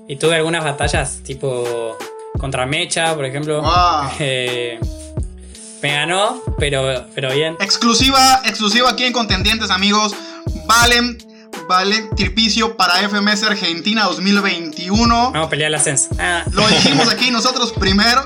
[0.08, 1.96] y tuve algunas batallas tipo
[2.38, 3.60] contra Mecha, por ejemplo.
[3.60, 4.10] Wow.
[4.20, 4.80] Eh,
[5.82, 7.56] me ganó, pero, pero bien.
[7.60, 10.14] Exclusiva, exclusiva aquí en Contendientes, amigos.
[10.66, 11.18] Valen,
[11.68, 15.32] Valen Tirpicio para FMS Argentina 2021.
[15.32, 16.08] Vamos a pelear el ascenso.
[16.18, 16.44] Ah.
[16.52, 18.22] Lo dijimos aquí nosotros primero.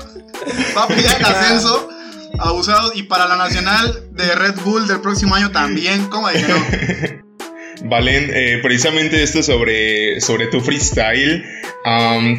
[0.77, 1.89] Va a pelear el ascenso.
[2.37, 2.95] Abusados.
[2.95, 6.07] Y para la nacional de Red Bull del próximo año también.
[6.09, 7.87] ¿Cómo dije no?
[7.89, 11.43] Valen, eh, precisamente esto sobre, sobre tu freestyle.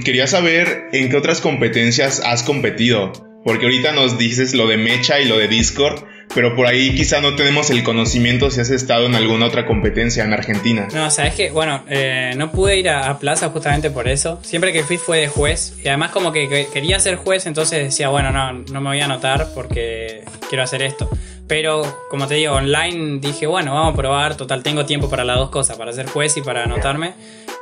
[0.04, 3.27] quería saber en qué otras competencias has competido.
[3.48, 6.04] Porque ahorita nos dices lo de Mecha y lo de Discord.
[6.34, 10.22] Pero por ahí quizá no tenemos el conocimiento si has estado en alguna otra competencia
[10.22, 10.86] en Argentina.
[10.92, 14.38] No, sabes que, bueno, eh, no pude ir a, plaza justamente por eso.
[14.42, 15.72] Siempre que fui fue de juez.
[15.82, 19.00] Y además, como que, que quería ser juez, entonces decía, bueno, no, no me voy
[19.00, 21.08] a anotar porque quiero hacer esto.
[21.46, 24.36] Pero, como te digo, online dije, bueno, vamos a probar.
[24.36, 27.14] Total, tengo tiempo para las dos cosas, para ser juez y para anotarme.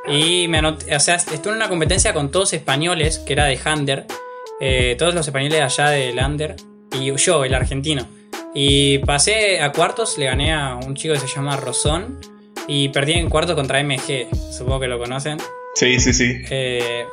[0.09, 3.57] Y me anoté, o sea, estuve en una competencia con todos españoles, que era de
[3.65, 4.07] Hander.
[4.61, 6.57] Eh, todos los españoles allá de Lander.
[6.93, 8.07] Y yo, el argentino.
[8.55, 12.19] Y pasé a cuartos, le gané a un chico que se llama Rosón.
[12.69, 15.39] Y perdí en cuarto contra MG, supongo que lo conocen.
[15.75, 16.37] Sí, sí, sí.
[16.51, 17.05] Eh,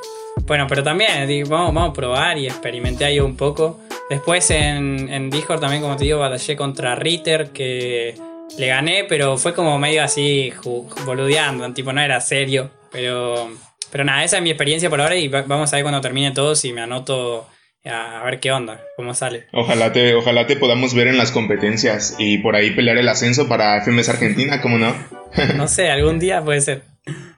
[0.45, 3.81] bueno, pero también digo, vamos, vamos a probar y experimenté ahí un poco.
[4.09, 8.15] Después en, en Discord también, como te digo, batallé contra Ritter, que
[8.57, 10.51] le gané, pero fue como medio así
[11.05, 12.69] boludeando, tipo no era serio.
[12.91, 13.49] Pero,
[13.93, 16.31] pero nada, esa es mi experiencia por ahora y va- vamos a ver cuando termine
[16.31, 17.47] todo si me anoto
[17.85, 19.47] a, a ver qué onda, cómo sale.
[19.53, 23.47] Ojalá te, ojalá te podamos ver en las competencias y por ahí pelear el ascenso
[23.47, 24.93] para FMS Argentina, ¿cómo no?
[25.55, 26.83] No sé, algún día puede ser.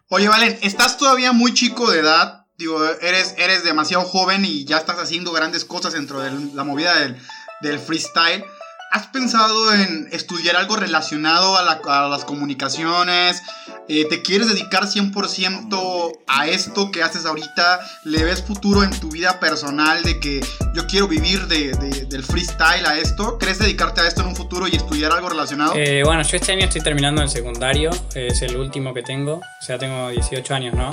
[0.09, 2.45] Oye, Valen, estás todavía muy chico de edad.
[2.57, 6.99] Digo, eres, eres demasiado joven y ya estás haciendo grandes cosas dentro de la movida
[7.01, 7.17] del,
[7.61, 8.45] del freestyle.
[8.95, 13.41] ¿Has pensado en estudiar algo relacionado a, la- a las comunicaciones?
[13.89, 17.81] Eh, ¿Te quieres dedicar 100% a esto que haces ahorita?
[18.05, 20.39] ¿Le ves futuro en tu vida personal de que
[20.73, 23.37] yo quiero vivir de- de- del freestyle a esto?
[23.37, 25.73] ¿Crees dedicarte a esto en un futuro y estudiar algo relacionado?
[25.75, 29.65] Eh, bueno, yo este año estoy terminando el secundario, es el último que tengo, o
[29.65, 30.91] sea, tengo 18 años, ¿no?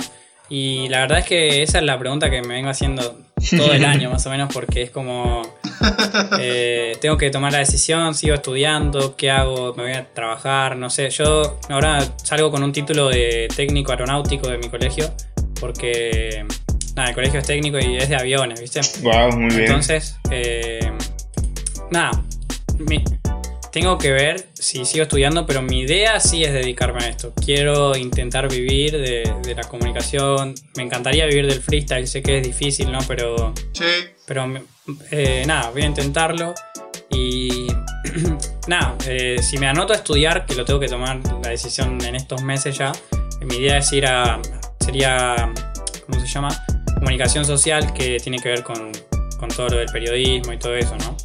[0.55, 3.17] Y la verdad es que esa es la pregunta que me vengo haciendo
[3.57, 5.41] todo el año, más o menos, porque es como,
[6.39, 9.73] eh, tengo que tomar la decisión, sigo estudiando, ¿qué hago?
[9.73, 10.77] ¿Me voy a trabajar?
[10.77, 15.11] No sé, yo ahora salgo con un título de técnico aeronáutico de mi colegio,
[15.59, 16.45] porque,
[16.95, 18.81] nada, el colegio es técnico y es de aviones, ¿viste?
[19.01, 19.61] Wow, muy bien.
[19.63, 20.91] Entonces, eh,
[21.89, 22.11] nada,
[22.77, 23.03] mi-
[23.73, 27.33] tengo que ver si sigo estudiando, pero mi idea sí es dedicarme a esto.
[27.43, 30.53] Quiero intentar vivir de, de la comunicación.
[30.77, 32.99] Me encantaría vivir del freestyle, sé que es difícil, ¿no?
[33.07, 33.83] Pero, Sí.
[34.27, 34.45] pero
[35.09, 36.53] eh, nada, voy a intentarlo.
[37.09, 37.65] Y
[38.67, 42.15] nada, eh, si me anoto a estudiar, que lo tengo que tomar la decisión en
[42.15, 42.91] estos meses ya,
[43.41, 44.39] mi idea es ir a,
[44.81, 45.51] sería,
[46.05, 46.49] ¿cómo se llama?
[46.93, 48.91] Comunicación social, que tiene que ver con,
[49.39, 51.17] con todo lo del periodismo y todo eso, ¿no?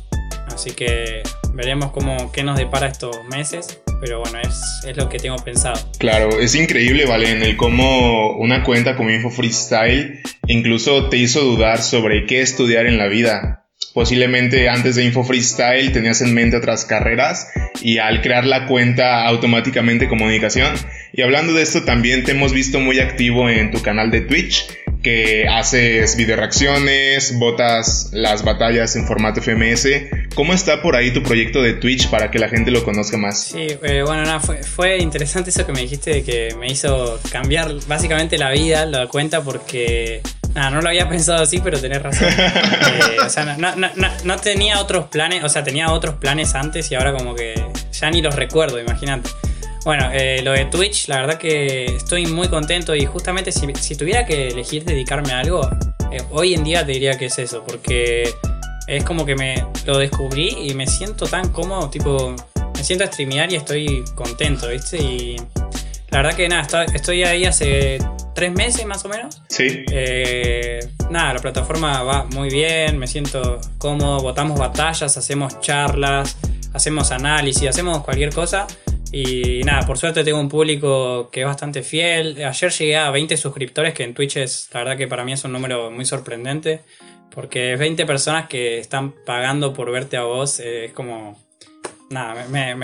[0.46, 1.22] Así que
[1.58, 5.76] veremos cómo, qué nos depara estos meses, pero bueno, es, es lo que tengo pensado.
[5.98, 11.82] Claro, es increíble, Valen, el cómo una cuenta como Info Freestyle incluso te hizo dudar
[11.82, 13.64] sobre qué estudiar en la vida.
[13.92, 17.48] Posiblemente antes de Info Freestyle tenías en mente otras carreras
[17.82, 20.72] y al crear la cuenta automáticamente comunicación.
[21.12, 24.68] Y hablando de esto, también te hemos visto muy activo en tu canal de Twitch,
[25.02, 29.86] que haces video reacciones, botas las batallas en formato FMS.
[30.34, 33.44] ¿Cómo está por ahí tu proyecto de Twitch para que la gente lo conozca más?
[33.44, 37.18] Sí, eh, bueno, nada, fue, fue interesante eso que me dijiste de que me hizo
[37.30, 40.20] cambiar básicamente la vida, la cuenta, porque
[40.54, 42.28] nada, no lo había pensado así, pero tenés razón.
[42.98, 46.16] Eh, o sea, no, no- no- no- no tenía otros planes, o sea, tenía otros
[46.16, 47.54] planes antes y ahora como que
[47.92, 49.30] ya ni los recuerdo, imagínate.
[49.84, 53.96] Bueno, eh, lo de Twitch, la verdad que estoy muy contento y justamente si, si
[53.96, 55.68] tuviera que elegir dedicarme a algo,
[56.10, 58.34] eh, hoy en día te diría que es eso, porque
[58.86, 62.34] es como que me lo descubrí y me siento tan cómodo, tipo,
[62.74, 64.98] me siento a streamear y estoy contento, ¿viste?
[64.98, 65.36] Y
[66.10, 67.98] la verdad que nada, estoy, estoy ahí hace
[68.34, 69.42] tres meses más o menos.
[69.48, 69.84] Sí.
[69.90, 76.36] Eh, nada, la plataforma va muy bien, me siento cómodo, votamos batallas, hacemos charlas,
[76.72, 78.66] hacemos análisis, hacemos cualquier cosa.
[79.10, 82.42] Y nada, por suerte tengo un público que es bastante fiel.
[82.44, 85.44] Ayer llegué a 20 suscriptores, que en Twitch es, la verdad que para mí es
[85.44, 86.80] un número muy sorprendente.
[87.34, 90.60] Porque es 20 personas que están pagando por verte a vos.
[90.60, 91.38] eh, es como...
[92.10, 92.74] Nada, me...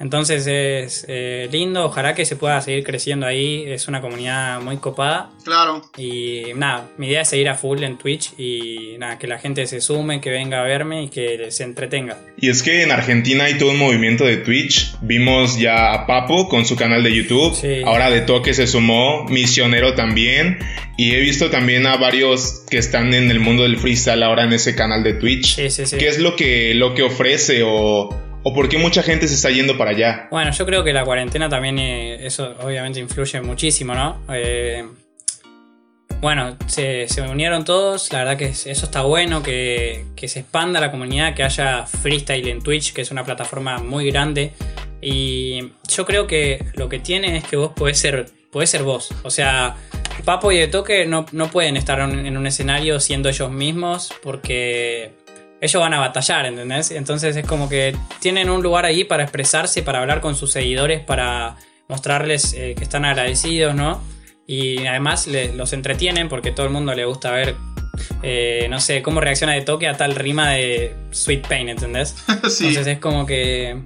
[0.00, 3.64] entonces es eh, lindo, ojalá que se pueda seguir creciendo ahí.
[3.66, 5.30] Es una comunidad muy copada.
[5.44, 5.82] Claro.
[5.96, 9.66] Y nada, mi idea es seguir a full en Twitch y nada, que la gente
[9.66, 12.18] se sume, que venga a verme y que se entretenga.
[12.36, 14.94] Y es que en Argentina hay todo un movimiento de Twitch.
[15.02, 17.54] Vimos ya a Papo con su canal de YouTube.
[17.54, 17.82] Sí.
[17.84, 20.58] Ahora de Toque se sumó, Misionero también.
[20.96, 24.52] Y he visto también a varios que están en el mundo del freestyle ahora en
[24.52, 25.56] ese canal de Twitch.
[25.56, 25.96] Sí, sí, sí.
[25.96, 28.10] ¿Qué es lo que, lo que ofrece o,
[28.42, 30.28] o por qué mucha gente se está yendo para allá?
[30.30, 34.20] Bueno, yo creo que la cuarentena también, eh, eso obviamente influye muchísimo, ¿no?
[34.32, 34.84] Eh,
[36.20, 40.40] bueno, se, se unieron todos, la verdad que es- eso está bueno, que, que se
[40.40, 44.52] expanda la comunidad, que haya freestyle en Twitch, que es una plataforma muy grande.
[45.00, 49.12] Y yo creo que lo que tiene es que vos podés ser, podés ser vos.
[49.24, 49.74] O sea,
[50.24, 55.10] Papo y De Toque no, no pueden estar en un escenario siendo ellos mismos porque
[55.62, 56.90] ellos van a batallar, ¿entendés?
[56.90, 61.00] Entonces es como que tienen un lugar ahí para expresarse, para hablar con sus seguidores,
[61.00, 61.56] para
[61.88, 64.02] mostrarles eh, que están agradecidos, ¿no?
[64.46, 67.54] Y además le- los entretienen porque todo el mundo le gusta ver,
[68.22, 72.16] eh, no sé, cómo reacciona de toque a tal rima de Sweet Pain, ¿entendés?
[72.50, 72.66] sí.
[72.68, 73.76] Entonces es como que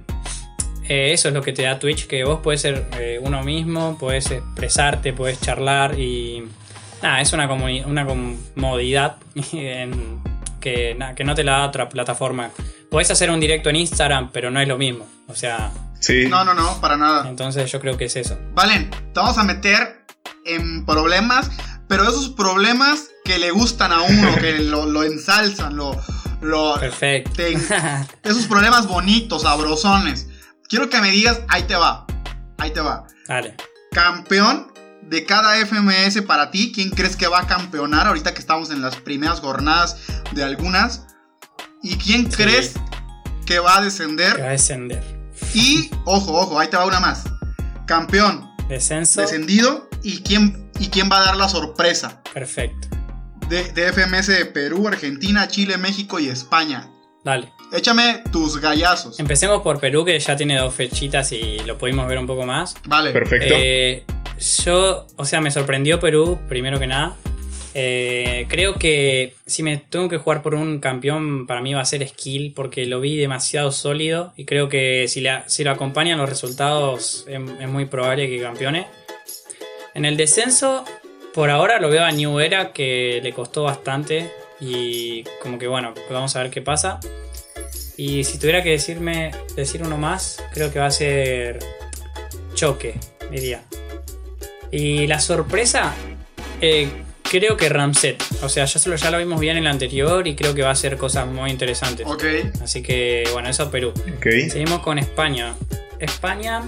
[0.89, 2.87] eh, eso es lo que te da Twitch, que vos puedes ser
[3.21, 6.43] uno mismo, puedes expresarte, puedes charlar y
[7.03, 9.17] nada, es una, una comodidad
[9.53, 10.21] en-
[10.73, 12.49] que, nada, que no te la da otra plataforma.
[12.91, 15.05] Podés hacer un directo en Instagram, pero no es lo mismo.
[15.27, 16.27] O sea, Sí.
[16.29, 17.27] No, no, no, para nada.
[17.27, 18.37] entonces yo creo que es eso.
[18.53, 20.05] Valen, te vamos a meter
[20.45, 21.49] en problemas,
[21.87, 25.99] pero esos problemas que le gustan a uno, que lo, lo ensalzan, lo,
[26.41, 27.31] lo Perfecto.
[27.35, 27.53] te-
[28.23, 30.27] esos problemas bonitos, sabrosones.
[30.69, 32.05] Quiero que me digas, ahí te va,
[32.59, 33.07] ahí te va.
[33.27, 33.55] Dale.
[33.91, 34.71] Campeón
[35.03, 38.81] de cada FMS para ti, ¿quién crees que va a campeonar ahorita que estamos en
[38.81, 39.97] las primeras jornadas
[40.33, 41.05] de algunas?
[41.81, 42.73] ¿Y quién crees
[43.45, 44.41] que va a Que va descender?
[44.41, 45.03] a descender.
[45.53, 47.23] Y, ojo, ojo, ahí te va una más.
[47.85, 49.21] Campeón, Descenso.
[49.21, 52.21] descendido, ¿y quién, y quién va a dar la sorpresa?
[52.33, 52.89] Perfecto.
[53.47, 56.89] De, de FMS de Perú, Argentina, Chile, México y España.
[57.23, 57.53] Dale.
[57.71, 59.19] Échame tus gallazos.
[59.19, 62.75] Empecemos por Perú, que ya tiene dos fechitas y lo pudimos ver un poco más.
[62.85, 63.11] Vale.
[63.11, 63.53] Perfecto.
[63.57, 64.03] Eh,
[64.63, 67.15] yo, o sea, me sorprendió Perú, primero que nada.
[67.73, 71.85] Eh, creo que si me tengo que jugar por un campeón, para mí va a
[71.85, 77.25] ser Skill, porque lo vi demasiado sólido y creo que si, lo acompañan los resultados
[77.27, 78.87] es, es muy probable que campeone.
[79.93, 80.85] En el descenso,
[81.33, 85.93] por ahora lo veo a New Era, que le costó bastante y como que bueno,
[86.09, 86.99] vamos a ver qué pasa.
[87.97, 91.59] Y si tuviera que decirme, decir uno más, creo que va a ser
[92.53, 92.99] Choque,
[93.31, 93.63] diría.
[94.71, 95.93] Y la sorpresa,
[96.61, 96.89] eh,
[97.23, 98.23] creo que Ramset.
[98.43, 100.69] O sea, ya, solo, ya lo vimos bien en el anterior y creo que va
[100.69, 102.05] a hacer cosas muy interesantes.
[102.05, 102.23] Ok.
[102.61, 103.93] Así que, bueno, eso Perú.
[104.17, 104.27] Ok.
[104.51, 105.55] Seguimos con España.
[105.99, 106.63] España,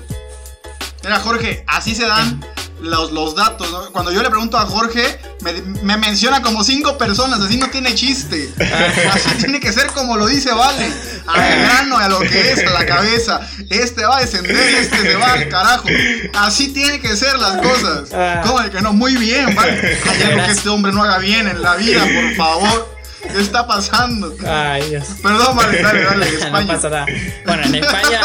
[1.04, 2.42] Mira, Jorge, así se dan
[2.82, 3.72] los, los datos.
[3.72, 3.92] ¿no?
[3.92, 7.96] Cuando yo le pregunto a Jorge, me, me menciona como cinco personas, así no tiene
[7.96, 8.50] chiste.
[9.14, 10.92] Así tiene que ser como lo dice Vale.
[11.28, 13.42] Al grano, a lo que es, a la cabeza.
[13.70, 15.86] Este va a descender, este se va al carajo.
[16.34, 18.10] Así tiene que ser las cosas.
[18.14, 18.42] Ah.
[18.46, 18.94] ¿Cómo de que no?
[18.94, 19.98] Muy bien, Vale.
[20.10, 23.00] Hay algo que este hombre no haga bien en la vida, por favor.
[23.22, 24.34] ¿Qué está pasando?
[24.48, 25.06] ay Dios.
[25.22, 26.68] Perdón, Vale, dale, dale, no España.
[26.74, 27.06] pasa nada.
[27.46, 28.22] Bueno, en España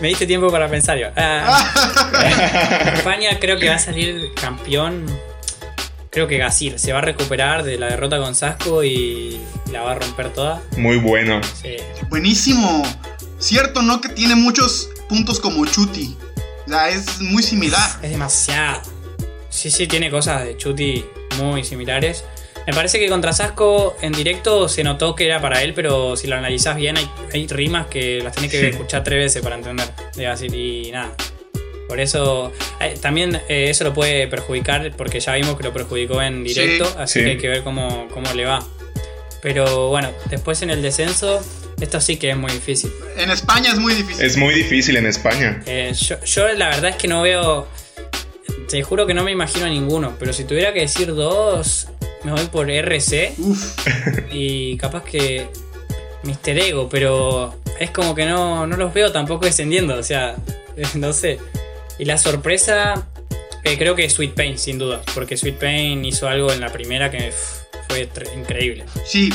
[0.00, 1.08] me diste tiempo para pensar yo.
[1.16, 5.06] Ah, España creo que va a salir campeón.
[6.10, 9.92] Creo que Gasir se va a recuperar de la derrota con Sasco y la va
[9.92, 10.62] a romper toda.
[10.76, 11.40] Muy bueno.
[11.62, 11.76] Sí.
[12.08, 12.82] Buenísimo.
[13.38, 14.00] Cierto, ¿no?
[14.00, 16.16] Que tiene muchos puntos como Chuti.
[16.66, 17.90] O sea, es muy similar.
[18.02, 18.80] Es demasiado.
[19.48, 21.04] Sí, sí, tiene cosas de Chuti
[21.38, 22.24] muy similares.
[22.68, 26.26] Me parece que contra Sasco en directo se notó que era para él, pero si
[26.26, 28.66] lo analizás bien, hay, hay rimas que las tenés que Sí.
[28.66, 29.88] escuchar tres veces para entender.
[30.14, 31.14] de Gasir y nada.
[31.88, 36.20] Por eso, eh, también eh, eso lo puede perjudicar, porque ya vimos que lo perjudicó
[36.20, 36.94] en directo, Sí.
[36.98, 37.24] así Sí.
[37.24, 38.62] que hay que ver cómo, cómo le va.
[39.40, 41.40] Pero bueno, después en el descenso,
[41.80, 42.92] esto sí que es muy difícil.
[43.16, 44.26] En España es muy difícil.
[44.26, 45.62] Es muy difícil en España.
[45.64, 47.66] Eh, yo, yo la verdad es que no veo.
[48.68, 50.16] Te juro que no me imagino a ninguno.
[50.18, 51.88] Pero si tuviera que decir dos,
[52.24, 53.34] me voy por RC.
[53.38, 53.78] Uf,
[54.32, 55.46] Y capaz que.
[56.24, 56.58] Mr.
[56.58, 59.94] Ego, pero es como que no, no los veo tampoco descendiendo.
[59.94, 60.36] O sea,
[60.94, 61.38] no sé.
[61.98, 63.06] Y la sorpresa,
[63.64, 65.00] eh, creo que Sweet Pain, sin duda.
[65.14, 67.32] Porque Sweet Pain hizo algo en la primera que
[67.88, 68.84] fue increíble.
[69.06, 69.30] sí,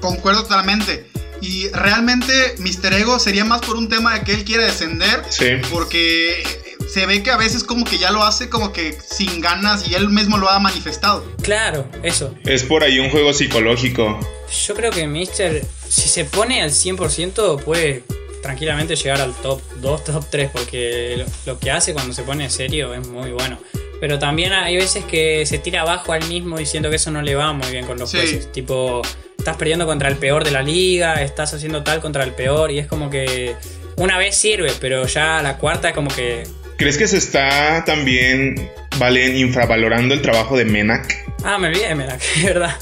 [0.00, 1.06] concuerdo totalmente.
[1.40, 2.94] Y realmente Mr.
[2.94, 5.22] Ego sería más por un tema de que él quiere descender.
[5.28, 5.46] Sí.
[5.70, 6.42] Porque
[6.88, 9.94] se ve que a veces como que ya lo hace como que sin ganas y
[9.94, 11.24] él mismo lo ha manifestado.
[11.42, 12.34] Claro, eso.
[12.44, 14.18] Es por ahí un juego psicológico.
[14.66, 18.02] Yo creo que Mister, si se pone al 100%, puede
[18.42, 22.48] tranquilamente llegar al top 2, top 3, porque lo, lo que hace cuando se pone
[22.50, 23.58] serio es muy bueno.
[24.00, 27.22] Pero también hay veces que se tira abajo al mismo y siento que eso no
[27.22, 28.18] le va muy bien con los Sí.
[28.18, 28.52] jueces.
[28.52, 29.02] Tipo,
[29.38, 32.78] estás perdiendo contra el peor de la liga, estás haciendo tal contra el peor, y
[32.78, 33.56] es como que
[33.96, 36.46] una vez sirve, pero ya la cuarta es como que.
[36.78, 41.24] ¿Crees que se está también, Valen, infravalorando el trabajo de Menak?
[41.44, 42.76] Ah, me olvidé, mira, que es verdad.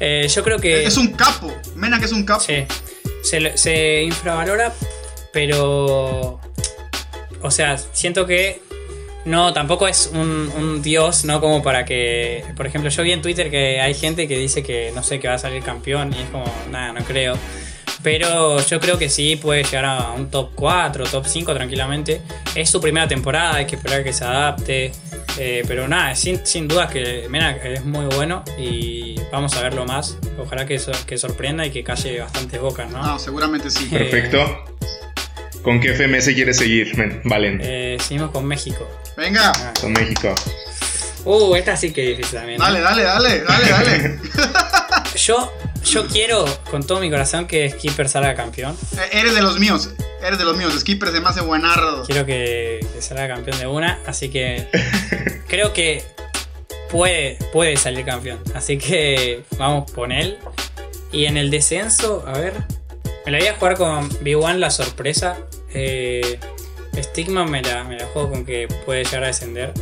[0.00, 0.84] Eh, yo creo que.
[0.84, 1.52] Es un capo.
[1.74, 2.40] Mena que es un capo.
[2.40, 2.64] Sí.
[3.22, 4.72] Se, le- se infravalora,
[5.32, 6.40] pero.
[7.42, 8.60] O sea, siento que.
[9.24, 11.40] No, tampoco es un, un dios, ¿no?
[11.40, 12.44] Como para que.
[12.56, 15.28] Por ejemplo, yo vi en Twitter que hay gente que dice que no sé que
[15.28, 17.36] va a salir campeón y es como, nada, no creo.
[18.02, 22.22] Pero yo creo que sí puede llegar a un top 4, top 5 tranquilamente.
[22.54, 24.92] Es su primera temporada, hay que esperar que se adapte.
[25.40, 29.84] Eh, pero nada, sin, sin duda que Mena es muy bueno y vamos a verlo
[29.84, 30.16] más.
[30.38, 33.02] Ojalá que, so- que sorprenda y que calle bastantes bocas, ¿no?
[33.04, 33.86] No, seguramente sí.
[33.86, 34.64] Perfecto.
[35.62, 37.20] ¿Con qué FMS quieres seguir, men?
[37.24, 37.60] Valen?
[37.62, 38.88] Eh, seguimos con México.
[39.16, 40.34] Venga, Con México.
[41.24, 42.58] Uh, esta sí que es difícil también.
[42.58, 42.64] ¿no?
[42.64, 44.18] dale, dale, dale, dale, dale.
[45.16, 45.52] Yo,
[45.90, 48.76] yo quiero con todo mi corazón que Skipper salga campeón.
[48.96, 49.90] Eh, Eres de los míos.
[50.22, 50.74] Eres de los míos.
[50.78, 52.04] Skipper se me hace buenardo.
[52.04, 54.66] Quiero que, que salga campeón de una, así que
[55.48, 56.04] creo que
[56.90, 58.40] puede, puede salir campeón.
[58.54, 60.38] Así que vamos con él.
[61.12, 62.52] Y en el descenso, a ver,
[63.24, 65.38] me la voy a jugar con B1 la sorpresa.
[65.72, 66.38] Eh,
[66.96, 69.72] Stigma me la, me la juego con que puede llegar a descender.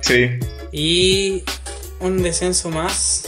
[0.00, 0.38] Sí.
[0.72, 1.44] Y
[2.00, 3.24] un descenso más.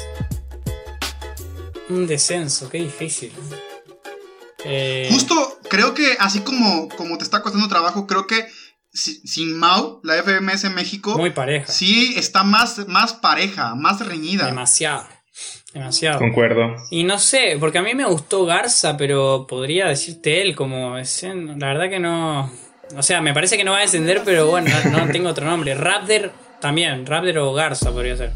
[1.90, 3.32] Un descenso, qué difícil.
[4.64, 5.34] Eh, Justo
[5.68, 8.46] creo que así como, como te está costando trabajo, creo que
[8.92, 11.70] si- sin Mau, la FMS en México, Muy pareja.
[11.72, 14.46] sí está más, más pareja, más reñida.
[14.46, 15.06] Demasiado.
[15.72, 16.18] Demasiado.
[16.18, 16.74] Concuerdo.
[16.90, 20.98] Y no sé, porque a mí me gustó Garza, pero podría decirte él como...
[20.98, 22.52] es- La verdad que no...
[22.96, 25.46] O sea, me parece que no va a descender, pero bueno, no, no tengo otro
[25.46, 25.74] nombre.
[25.74, 28.32] Raptor también, Raptor o Garza podría ser.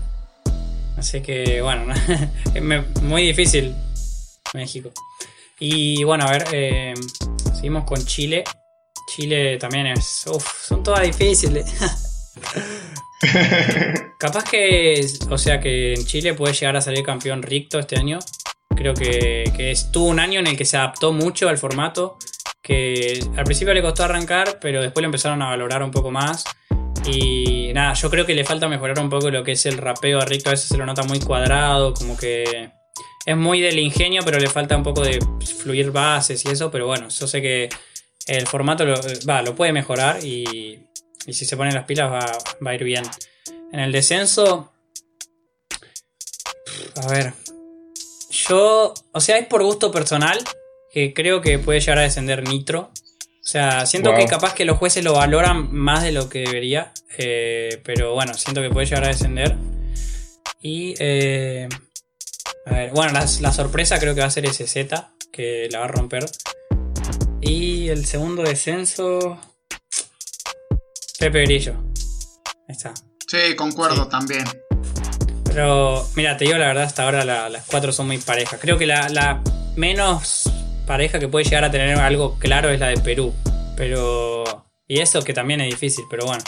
[0.96, 1.92] Así que bueno,
[2.54, 2.62] es
[3.02, 3.74] muy difícil
[4.54, 4.90] México.
[5.58, 6.94] Y bueno, a ver, eh,
[7.54, 8.44] seguimos con Chile.
[9.14, 10.24] Chile también es...
[10.26, 11.72] Uf, son todas difíciles.
[14.18, 18.18] Capaz que, o sea, que en Chile puede llegar a salir campeón Ricto este año.
[18.74, 22.18] Creo que, que estuvo un año en el que se adaptó mucho al formato.
[22.62, 26.44] Que al principio le costó arrancar, pero después lo empezaron a valorar un poco más.
[27.06, 30.20] Y nada, yo creo que le falta mejorar un poco lo que es el rapeo
[30.20, 30.50] a Ricto.
[30.50, 32.70] A veces se lo nota muy cuadrado, como que
[33.26, 35.18] es muy del ingenio, pero le falta un poco de
[35.58, 36.70] fluir bases y eso.
[36.70, 37.68] Pero bueno, yo sé que
[38.26, 38.94] el formato lo,
[39.28, 40.80] va, lo puede mejorar y,
[41.26, 43.04] y si se ponen las pilas va, va a ir bien.
[43.72, 44.72] En el descenso.
[46.96, 47.32] A ver.
[48.30, 48.94] Yo.
[49.12, 50.38] O sea, es por gusto personal.
[50.92, 52.90] Que creo que puede llegar a descender Nitro.
[53.44, 54.18] O sea, siento Wow.
[54.20, 56.92] que capaz que los jueces lo valoran más de lo que debería.
[57.18, 59.54] eh, pero bueno, siento que puede llegar a descender.
[60.60, 60.94] Y.
[60.98, 61.68] eh,
[62.66, 64.88] a ver, bueno, la, la sorpresa creo que va a ser SZ.
[65.30, 66.24] Que la va a romper.
[67.42, 69.38] Y el segundo descenso.
[71.18, 71.74] Pepe Grillo.
[72.68, 72.92] Ahí está.
[73.28, 74.10] Sí, concuerdo Sí.
[74.10, 74.44] también.
[75.44, 78.58] Pero, mira, te digo la verdad, hasta ahora la- las cuatro son muy parejas.
[78.60, 79.42] Creo que la, la
[79.76, 80.44] menos
[80.86, 83.34] pareja que puede llegar a tener algo claro es la de Perú.
[83.76, 84.66] Pero.
[84.86, 86.44] Y eso que también es difícil, pero bueno.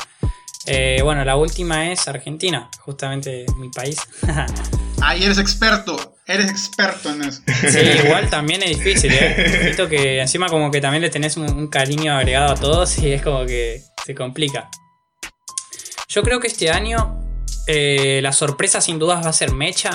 [0.66, 3.98] Eh, bueno, la última es Argentina, justamente mi país.
[5.02, 7.42] Ahí eres experto, eres experto en eso.
[7.46, 9.60] Sí, igual también es difícil, ¿eh?
[9.62, 13.12] Siento que encima como que también le tenés un, un cariño agregado a todos y
[13.12, 14.68] es como que se complica.
[16.08, 17.26] Yo creo que este año
[17.66, 19.90] eh, la sorpresa sin dudas va a ser Mecha.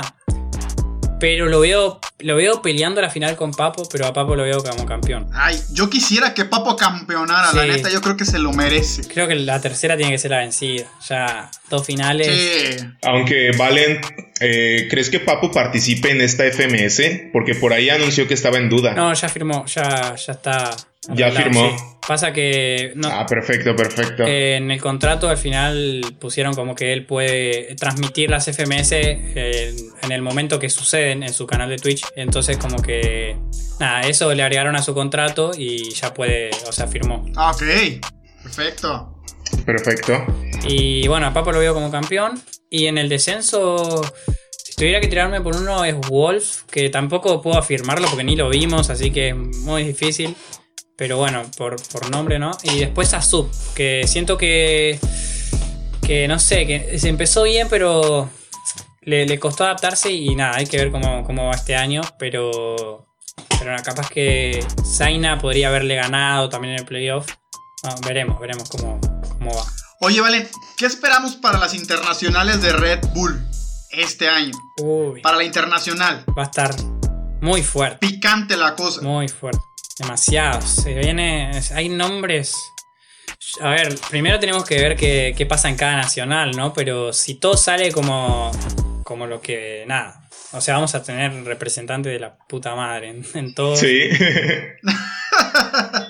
[1.21, 4.63] Pero lo veo, lo veo peleando la final con Papo, pero a Papo lo veo
[4.63, 5.29] como campeón.
[5.33, 9.07] Ay, yo quisiera que Papo campeonara, la neta, yo creo que se lo merece.
[9.07, 10.85] Creo que la tercera tiene que ser la vencida.
[11.07, 12.27] Ya dos finales.
[12.27, 12.85] Sí.
[13.03, 14.01] Aunque Valen,
[14.39, 17.29] eh, ¿crees que Papo participe en esta FMS?
[17.31, 18.95] Porque por ahí anunció que estaba en duda.
[18.95, 20.75] No, ya firmó, ya, ya está.
[21.09, 21.69] Ya firmó.
[21.69, 21.83] sí.
[22.07, 24.23] Pasa que no, Ah, perfecto, perfecto.
[24.23, 29.75] Eh, en el contrato al final pusieron como que él puede transmitir las FMS en,
[30.03, 32.03] en el momento que suceden en su canal de Twitch.
[32.15, 33.37] Entonces como que
[33.79, 37.25] nada, eso le agregaron a su contrato y ya puede, o sea, firmó.
[37.35, 37.61] Ah, Ok,
[38.43, 39.15] perfecto.
[39.65, 40.25] Perfecto.
[40.67, 42.41] Y bueno, a Papo lo veo como campeón.
[42.69, 44.01] Y en el descenso,
[44.63, 48.49] si tuviera que tirarme por uno es Wolf, que tampoco puedo afirmarlo porque ni lo
[48.49, 50.35] vimos, así que es muy difícil.
[51.01, 52.51] Pero bueno, por, por nombre, ¿no?
[52.61, 54.99] Y después a Sub, que siento que.
[56.05, 58.29] Que no sé, que se empezó bien, pero
[59.01, 62.01] le, le costó adaptarse y nada, hay que ver cómo, cómo va este año.
[62.19, 63.07] Pero.
[63.57, 67.25] Pero capaz que Zaina podría haberle ganado también en el playoff.
[68.05, 69.01] Veremos, veremos cómo,
[69.39, 69.63] cómo va.
[70.01, 70.47] Oye, Valen,
[70.77, 73.43] ¿qué esperamos para las internacionales de Red Bull
[73.89, 74.53] este año?
[74.77, 76.23] Uy, Para la internacional.
[76.37, 76.75] va a estar
[77.41, 79.01] muy fuerte, Picante la cosa.
[79.01, 79.61] muy fuerte.
[80.01, 80.61] Demasiado.
[80.61, 81.51] Se viene.
[81.75, 82.55] Hay nombres.
[83.59, 86.73] A ver, primero tenemos que ver qué, qué pasa en cada nacional, ¿no?
[86.73, 88.51] Pero si todo sale como.
[89.03, 89.83] como lo que.
[89.87, 90.17] nada.
[90.53, 93.75] O sea, vamos a tener representantes de la puta madre en, en todo.
[93.75, 94.09] Sí.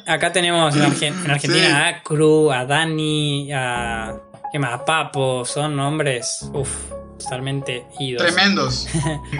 [0.07, 1.73] Acá tenemos en, Argen- en Argentina Sí.
[1.73, 4.13] a Cru, a Dani, a.
[4.51, 4.73] ¿Qué más?
[4.73, 5.45] A Papo.
[5.45, 6.39] Son nombres.
[6.53, 6.69] Uff,
[7.23, 8.23] totalmente idos.
[8.23, 8.87] Tremendos.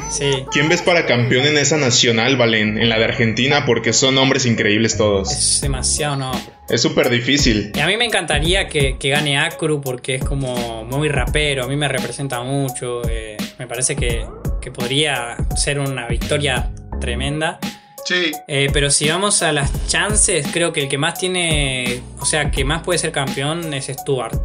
[0.10, 0.46] Sí.
[0.52, 2.78] ¿Quién ves para campeón en esa nacional, Valen?
[2.78, 5.32] En la de Argentina, porque son hombres increíbles todos.
[5.32, 6.32] Es demasiado, no.
[6.70, 7.72] Es súper difícil.
[7.74, 11.68] Y a mí me encantaría que, que gane Acru porque es como muy rapero, a
[11.68, 14.26] mí me representa mucho, eh, me parece que,
[14.62, 17.60] que podría ser una victoria tremenda.
[18.06, 18.32] Sí.
[18.48, 22.52] Eh, pero si vamos a las chances, creo que el que más tiene, o sea,
[22.52, 24.36] que más puede ser campeón es Stuart.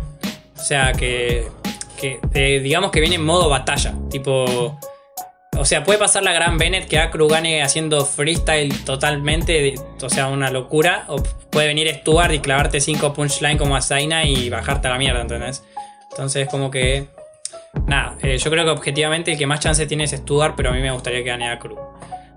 [0.56, 1.46] O sea, que,
[1.96, 4.78] que eh, digamos que viene en modo batalla, tipo...
[5.58, 10.26] O sea, puede pasar la gran Bennett que Acru gane haciendo freestyle totalmente, o sea,
[10.28, 11.04] una locura.
[11.08, 14.98] O puede venir Stuart y clavarte 5 punchline como a Zaina y bajarte a la
[14.98, 15.64] mierda, ¿entendés?
[16.10, 17.06] Entonces, como que.
[17.86, 20.72] Nada, eh, yo creo que objetivamente el que más chance tiene es Stuart, pero a
[20.74, 21.78] mí me gustaría que gane Acru.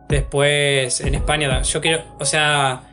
[0.07, 2.03] Después, en España, yo quiero.
[2.19, 2.83] O sea.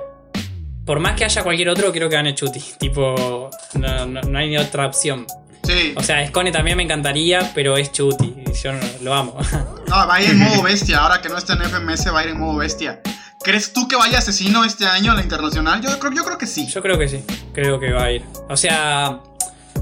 [0.84, 2.60] Por más que haya cualquier otro, quiero que gane Chuti.
[2.80, 5.24] Tipo, no, no- no hay ni otra opción.
[5.66, 5.94] Sí.
[5.96, 8.34] O sea, Scone también me encantaría, pero es Chuti.
[8.62, 9.36] Yo no- lo amo.
[9.88, 10.98] No, va a ir en modo bestia.
[10.98, 13.00] Ahora que no está en FMS, va a ir en modo bestia.
[13.40, 15.80] ¿Crees tú que vaya asesino este año a la internacional?
[15.80, 16.66] Yo creo, yo creo que sí.
[16.66, 18.24] Yo creo que sí, creo que va a ir.
[18.48, 19.20] O sea,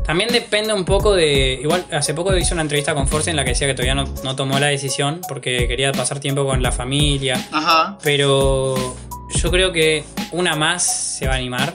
[0.04, 1.54] también depende un poco de.
[1.62, 4.04] Igual, hace poco hice una entrevista con Force en la que decía que todavía no,
[4.24, 7.42] no tomó la decisión porque quería pasar tiempo con la familia.
[7.50, 7.96] Ajá.
[8.02, 8.94] Pero
[9.34, 11.74] yo creo que una más se va a animar.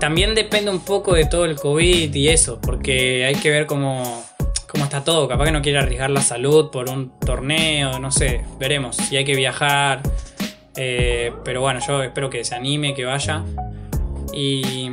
[0.00, 4.24] También depende un poco de todo el COVID y eso, porque hay que ver cómo,
[4.68, 5.26] cómo está todo.
[5.28, 8.96] Capaz que no quiere arriesgar la salud por un torneo, no sé, veremos.
[8.96, 10.02] Si hay que viajar.
[10.78, 13.42] eh, pero bueno, yo espero que se anime, que vaya.
[14.34, 14.90] Y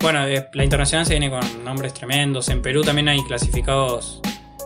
[0.00, 2.48] bueno, eh, la internacional se viene con nombres tremendos.
[2.48, 4.20] En Perú también hay clasificados.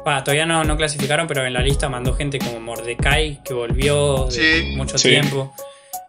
[0.05, 4.31] Todavía no, no clasificaron, pero en la lista mandó gente como Mordecai, que volvió de
[4.31, 4.74] Sí.
[4.77, 5.09] mucho Sí.
[5.09, 5.53] tiempo.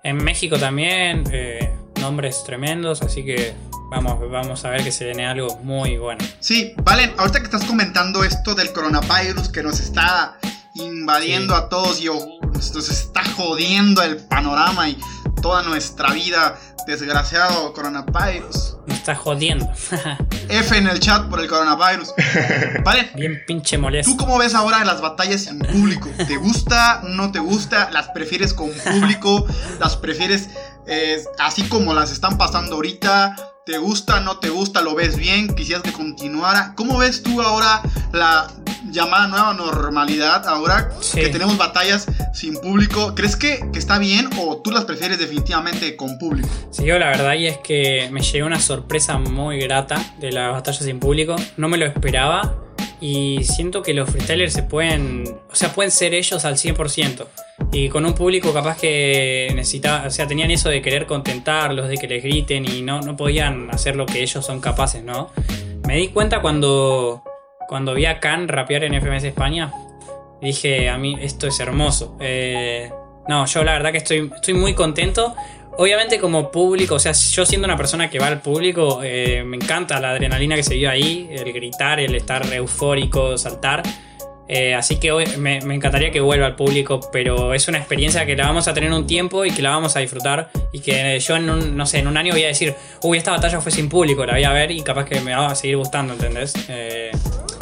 [0.03, 3.55] En México también, eh, nombres tremendos, así que
[3.89, 6.23] vamos, vamos a ver que se viene algo muy bueno.
[6.39, 10.37] Sí, Valen, ahorita que estás comentando esto del coronavirus que nos está
[10.73, 11.61] invadiendo Sí.
[11.63, 14.97] a todos y nos está jodiendo el panorama y
[15.41, 18.77] toda nuestra vida, desgraciado coronavirus.
[18.85, 19.67] Me está jodiendo.
[20.49, 22.13] F en el chat por el coronavirus.
[22.85, 24.11] Valen, Bien pinche molesto.
[24.11, 26.09] ¿Tú cómo ves ahora las batallas en público?
[26.27, 27.01] ¿Te gusta?
[27.03, 27.89] ¿No te gusta?
[27.91, 29.45] ¿Las prefieres con público?
[29.79, 30.49] ¿Las prefieres
[30.87, 33.35] eh, así como las están pasando ahorita?
[33.65, 34.21] ¿Te gusta?
[34.21, 34.81] ¿No te gusta?
[34.81, 35.53] ¿Lo ves bien?
[35.53, 36.73] ¿Quisieras que continuara?
[36.75, 37.81] ¿Cómo ves tú ahora
[38.13, 38.49] la
[38.91, 40.47] llamada nueva normalidad?
[40.47, 41.19] Ahora Sí.
[41.19, 45.97] que tenemos batallas sin público, ¿crees que, que está bien o tú las prefieres definitivamente
[45.97, 46.47] con público?
[46.71, 50.53] Sí, yo la verdad y es que me llegó una sorpresa muy grata de las
[50.53, 51.35] batallas sin público.
[51.57, 52.55] No me lo esperaba
[53.01, 57.27] y siento que los freestylers se pueden, o sea, pueden ser ellos al 100%.
[57.71, 61.97] Y con un público capaz que necesitaba, o sea, tenían eso de querer contentarlos, de
[61.97, 65.31] que les griten y no, no podían hacer lo que ellos son capaces, ¿no?
[65.87, 67.23] Me di cuenta cuando,
[67.67, 69.71] cuando vi a Khan rapear en FMS España.
[70.41, 72.15] Dije, a mí esto es hermoso.
[72.19, 72.91] Eh,
[73.27, 75.35] no, yo la verdad que estoy, estoy muy contento.
[75.77, 79.57] Obviamente como público, o sea, yo siendo una persona que va al público, eh, me
[79.57, 83.83] encanta la adrenalina que se vio ahí, el gritar, el estar eufórico, saltar.
[84.49, 88.35] Eh, así que hoy me, encantaría que vuelva al público, pero es una experiencia que
[88.35, 90.49] la vamos a tener un tiempo y que la vamos a disfrutar.
[90.71, 93.31] Y que yo en un, no sé, en un año voy a decir, uy, esta
[93.31, 95.77] batalla fue sin público, la voy a ver y capaz que me va a seguir
[95.77, 96.53] gustando, ¿entendés?
[96.69, 97.11] Eh,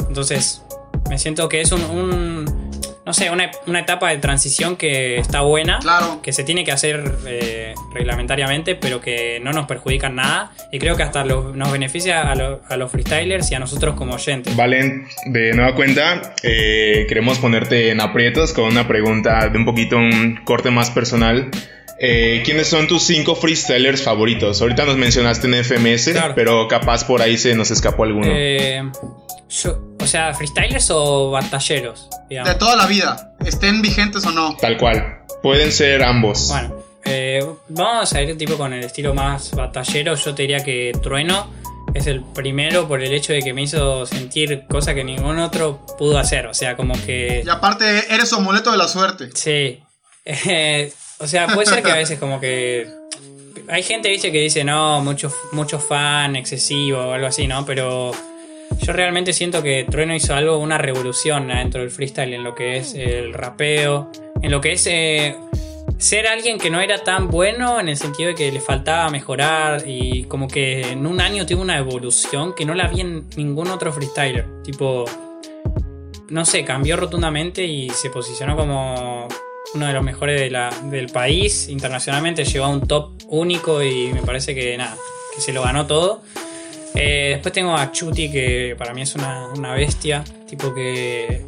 [0.08, 0.62] entonces,
[1.08, 2.66] me siento que es un, un-
[3.06, 6.20] no sé, una, una etapa de transición que está buena Claro.
[6.22, 10.50] que se tiene que hacer eh, reglamentariamente, pero que no nos perjudica en nada.
[10.72, 13.94] Y creo que hasta lo- nos beneficia a, lo- a los freestylers y a nosotros
[13.94, 14.56] como oyentes.
[14.56, 19.96] Valen, de nueva cuenta, eh, queremos ponerte en aprietos con una pregunta de un poquito
[19.98, 21.48] un corte más personal.
[22.00, 24.60] Eh, ¿Quiénes son tus cinco freestylers favoritos?
[24.60, 26.34] Ahorita nos mencionaste en FMS, Claro.
[26.34, 28.26] pero capaz por ahí se nos escapó alguno.
[28.30, 28.82] Eh,
[29.48, 32.52] yo- o sea, freestylers o batalleros, digamos.
[32.52, 34.56] De toda la vida, estén vigentes o no.
[34.56, 35.24] Tal cual.
[35.42, 36.46] Pueden ser ambos.
[36.48, 40.14] Bueno, eh, vamos a ir tipo con el estilo más batallero.
[40.14, 41.50] Yo te diría que Trueno
[41.92, 45.84] es el primero por el hecho de que me hizo sentir cosa que ningún otro
[45.98, 46.46] pudo hacer.
[46.46, 47.42] O sea, como que...
[47.44, 49.30] Y aparte, eres amuleto de la suerte.
[49.34, 49.82] Sí.
[50.24, 52.88] Eh, o sea, puede ser que a veces como que...
[53.68, 57.66] Hay gente, viste, que dice, no, mucho, mucho fan excesivo o algo así, ¿no?
[57.66, 58.12] Pero
[58.80, 62.76] yo realmente siento que Trueno hizo algo, una revolución dentro del freestyle en lo que
[62.76, 64.10] es el rapeo,
[64.42, 65.36] en lo que es eh,
[65.98, 69.84] ser alguien que no era tan bueno en el sentido de que le faltaba mejorar
[69.86, 73.68] y como que en un año tuvo una evolución que no la vi en ningún
[73.68, 74.46] otro freestyler.
[74.62, 75.04] Tipo,
[76.28, 79.28] no sé, cambió rotundamente y se posicionó como
[79.74, 80.52] uno de los mejores
[80.90, 81.68] del país.
[81.68, 84.96] Internacionalmente llegó a un top único y me parece que nada,
[85.34, 86.22] que se lo ganó todo.
[86.96, 91.42] Eh, después tengo a Chuti, que para mí es una, una bestia, tipo que,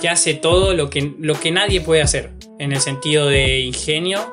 [0.00, 4.32] que hace todo lo que, lo que nadie puede hacer, en el sentido de ingenio.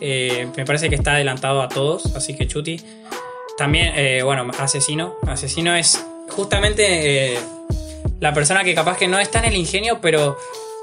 [0.00, 2.80] Eh, me parece que está adelantado a todos, así que Chuti.
[3.58, 5.16] También, eh, bueno, Asesino.
[5.26, 7.34] Asesino es justamente
[8.20, 10.38] la persona que capaz que no está en el ingenio, pero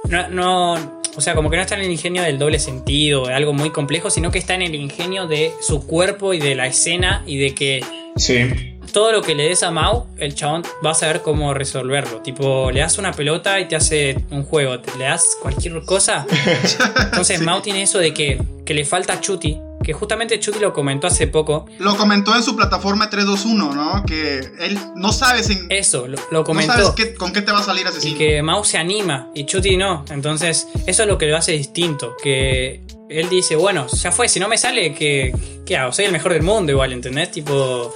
[0.09, 3.33] no, no- o sea, como que no está en el ingenio del doble sentido, de
[3.33, 6.67] algo muy complejo, sino que está en el ingenio de su cuerpo y de la
[6.67, 7.83] escena y de que
[8.17, 8.73] Sí.
[8.93, 12.21] todo lo que le des a Mau, el chabón va a saber cómo resolverlo.
[12.21, 16.25] Tipo, le das una pelota y te hace un juego, le das cualquier cosa.
[17.05, 21.07] Entonces, Mau tiene eso de que, que le falta Chuti, que justamente Chuti lo comentó
[21.07, 21.65] hace poco.
[21.79, 24.03] Lo comentó en su plataforma 321, ¿no?
[24.05, 26.73] Que él no sabes en, Eso, lo, lo no comentó.
[26.73, 28.17] sabes qué- con qué te va a salir y asesino.
[28.17, 30.03] que Mau se anima y Chuti no.
[30.09, 32.17] Entonces, eso es lo que lo hace distinto.
[32.21, 35.33] Que él dice, bueno, ya fue, si no me sale, ¿qué,
[35.65, 35.93] qué hago?
[35.93, 37.31] Soy el mejor del mundo igual, ¿entendés?
[37.31, 37.93] Tipo,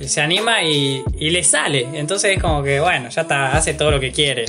[0.00, 1.88] se anima y, y le sale.
[1.94, 4.44] Entonces es como que, bueno, ya está, hace todo lo que quiere.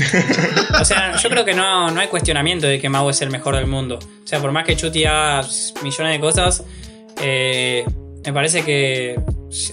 [0.80, 3.56] o sea, yo creo que no, no hay cuestionamiento de que Mau es el mejor
[3.56, 3.98] del mundo.
[3.98, 5.48] O sea, por más que Chuti haga
[5.84, 6.64] millones de cosas,
[7.22, 7.86] eh,
[8.26, 9.20] me parece que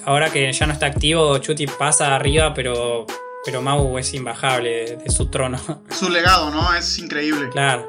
[0.05, 3.07] ahora que ya no está activo, Chuti pasa arriba, pero,
[3.45, 5.59] pero Mau es imbajable de, de su trono.
[5.91, 6.75] Su legado, ¿no?
[6.75, 7.49] Es increíble.
[7.51, 7.89] claro.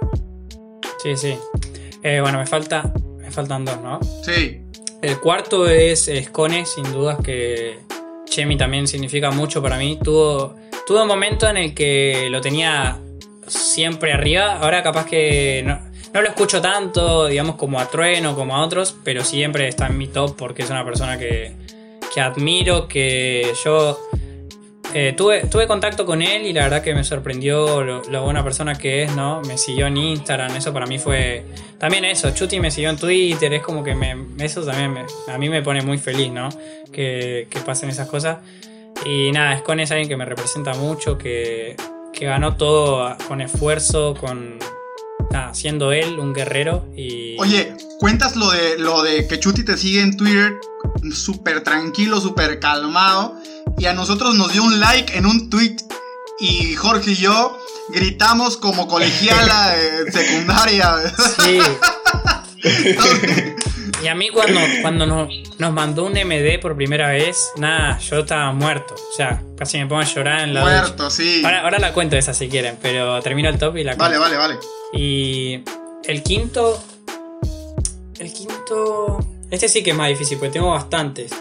[1.04, 1.38] Sí, sí.
[2.02, 2.92] Eh, bueno, me falta.
[3.20, 4.00] Me faltan dos, ¿no?
[4.24, 4.62] Sí.
[5.02, 7.80] El cuarto es Scone, sin dudas que
[8.26, 10.00] Chemi también significa mucho para mí.
[10.04, 10.56] Tuvo,
[10.88, 13.00] tuvo un momento en el que lo tenía
[13.48, 14.58] siempre arriba.
[14.60, 15.80] Ahora capaz que no,
[16.14, 19.98] no lo escucho tanto, digamos, como a Trueno, como a otros, pero siempre está en
[19.98, 21.54] mi top porque es una persona que,
[22.14, 24.00] que admiro, que yo
[24.98, 28.76] eh, tuve, tuve contacto con él y la verdad que me sorprendió lo, buena persona
[28.76, 29.42] que es, ¿no?
[29.42, 31.46] Me siguió en Instagram, eso para mí fue...
[31.78, 35.38] También eso, Chuti me siguió en Twitter, es como que me, eso también me- a
[35.38, 36.48] mí me pone muy feliz, ¿no?
[36.94, 38.38] Que, que pasen esas cosas.
[39.06, 41.76] Y nada, Scone es alguien que me representa mucho, que,
[42.14, 44.58] que ganó todo con esfuerzo, con...
[45.32, 47.36] Nada, siendo él un guerrero y...
[47.38, 50.54] Oye, cuentas lo de lo de que Chuti te sigue en Twitter
[51.12, 53.36] súper tranquilo, súper calmado.
[53.78, 55.78] Y a nosotros nos dio un like en un tweet.
[56.40, 57.58] Y Jorge y yo
[57.90, 60.94] gritamos como colegiala de secundaria.
[61.44, 61.60] Sí.
[64.04, 68.20] Y a mí cuando, cuando nos, nos mandó un MD por primera vez, nada, yo
[68.20, 68.94] estaba muerto.
[68.94, 70.82] O sea, casi me pongo a llorar en la ducha.
[70.82, 71.42] Muerto, sí.
[71.44, 74.38] Ahora, ahora la cuento esa si quieren, pero termino el top y la Vale, cuento.
[74.38, 74.68] vale, vale.
[74.94, 75.64] Y
[76.04, 76.84] el quinto...
[78.20, 79.18] El quinto...
[79.50, 81.32] Este sí que es más difícil, porque tengo bastantes.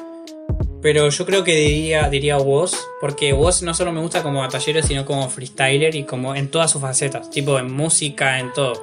[0.85, 4.83] Pero yo creo que diría, diría Woz, porque Woz no solo me gusta como batallero,
[4.83, 8.75] sino como freestyler y como en todas sus facetas, tipo en música, en todo.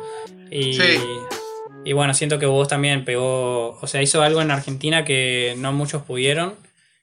[0.50, 0.82] Y, Sí.
[1.86, 5.74] y bueno, siento que Woz también pegó, o sea, hizo algo en Argentina que no
[5.74, 6.56] muchos pudieron,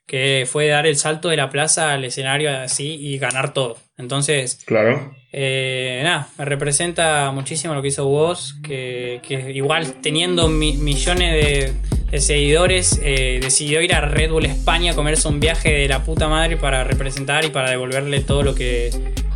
[0.04, 3.76] que fue dar el salto de la plaza al escenario así y ganar todo.
[3.98, 5.14] Entonces, Claro.
[5.32, 11.32] eh, nada, me representa muchísimo lo que hizo Woz, que, que igual teniendo mi- millones
[11.34, 11.72] de,
[12.10, 16.04] de seguidores, eh, decidió ir a Red Bull España a comerse un viaje de la
[16.04, 18.90] puta madre para representar y para devolverle todo lo que,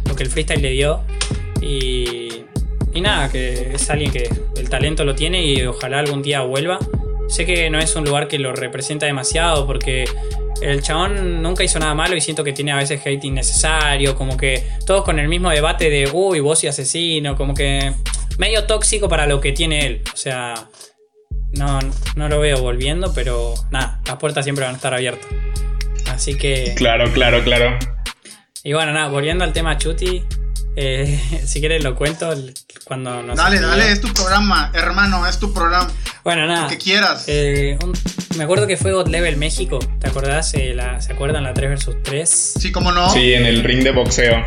[0.07, 1.01] lo que el freestyle le dio.
[1.61, 2.45] Y,
[2.93, 6.79] y nada, que es alguien que el talento lo tiene y ojalá algún día vuelva.
[7.29, 10.05] Sé que no es un lugar que lo representa demasiado porque
[10.61, 14.37] el chabón nunca hizo nada malo y siento que tiene a veces hate innecesario, como
[14.37, 17.93] que todos con el mismo debate de, uy, vos y asesino, como que
[18.39, 20.03] medio tóxico para lo que tiene él.
[20.13, 20.55] O sea,
[21.55, 21.79] no,
[22.17, 25.27] no lo veo volviendo, pero nada, las puertas siempre van a estar abiertas.
[26.11, 26.75] Así que...
[26.77, 27.79] Claro, claro, claro.
[28.65, 30.25] Y bueno, nada, volviendo al tema Chuti,
[30.77, 32.33] eh, si quieres lo cuento
[32.85, 33.37] cuando nos...
[33.37, 33.77] Dale, escribió.
[33.77, 35.91] dale, es tu programa, hermano, es tu programa.
[36.25, 36.69] Bueno, Lo nada.
[36.69, 37.25] que quieras.
[37.27, 37.93] eh, un-
[38.37, 40.55] me acuerdo que fue God Level México, ¿te acordás?
[40.55, 42.55] Eh, la- ¿Se acuerdan la 3 vs 3?
[42.61, 43.11] Sí, como no.
[43.11, 44.45] Sí, en el ring de boxeo.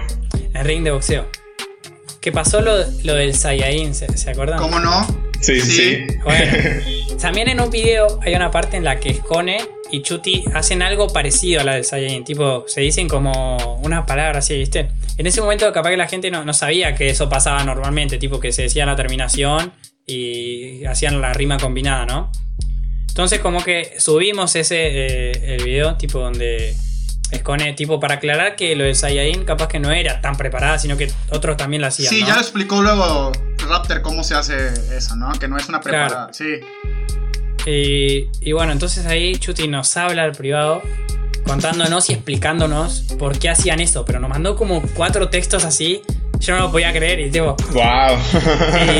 [0.53, 1.28] El ring de boxeo.
[2.22, 4.58] Que pasó lo, lo del Saiyajin, ¿se, se acuerdan?
[4.60, 5.06] ¿Cómo no?
[5.39, 5.71] Sí, sí.
[5.71, 6.17] Sí.
[6.23, 6.53] Bueno,
[7.21, 9.57] también en un video hay una parte en la que Skone
[9.91, 12.23] y Chuti hacen algo parecido a la del Saiyajin.
[12.23, 14.89] Tipo, se dicen como una palabra así, ¿viste?
[15.17, 18.39] En ese momento capaz que la gente no, no sabía que eso pasaba normalmente, tipo
[18.39, 19.71] que se decía la terminación
[20.05, 22.31] y hacían la rima combinada, ¿no?
[23.07, 26.75] Entonces como que subimos ese eh, el video tipo donde
[27.33, 30.97] Skone, tipo para aclarar que lo del Saiyajin capaz que no era tan preparada, sino
[30.97, 32.09] que otros también lo hacían.
[32.09, 32.27] Sí, ¿no?
[32.27, 33.31] ya lo explicó luego
[33.66, 35.32] Raptor cómo se hace eso, ¿no?
[35.34, 36.30] Que no es una preparada.
[36.30, 36.34] Claro.
[36.34, 36.59] Sí.
[37.66, 40.82] Y, y bueno, entonces ahí Chuti nos habla al privado
[41.45, 46.01] contándonos y explicándonos por qué hacían eso, pero nos mandó como cuatro textos así,
[46.39, 48.18] yo no lo podía creer y tipo, Wow.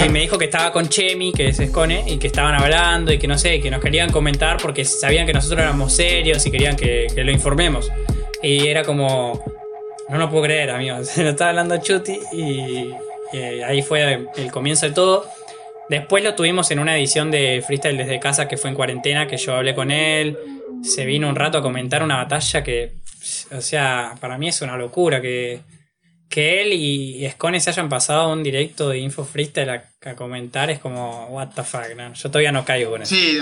[0.06, 3.18] y me dijo que estaba con Chemi, que es Escone, y que estaban hablando y
[3.18, 6.76] que no sé, que nos querían comentar porque sabían que nosotros éramos serios y querían
[6.76, 7.92] que, que lo informemos.
[8.44, 9.44] Y era como,
[10.10, 12.90] no lo puedo creer, amigos, se lo estaba hablando Chuti y,
[13.34, 15.26] y ahí fue el comienzo de todo.
[15.90, 19.38] Después lo tuvimos en una edición de Freestyle desde casa que fue en cuarentena, que
[19.38, 20.38] yo hablé con él.
[20.82, 22.98] Se vino un rato a comentar una batalla que,
[23.52, 25.62] o sea, para mí es una locura que,
[26.28, 30.72] que él y Scone se hayan pasado un directo de Info Freestyle a, a comentar.
[30.72, 32.14] Es como, what the fuck, ¿no?
[32.14, 33.16] yo todavía no caigo con eso.
[33.16, 33.38] Sí,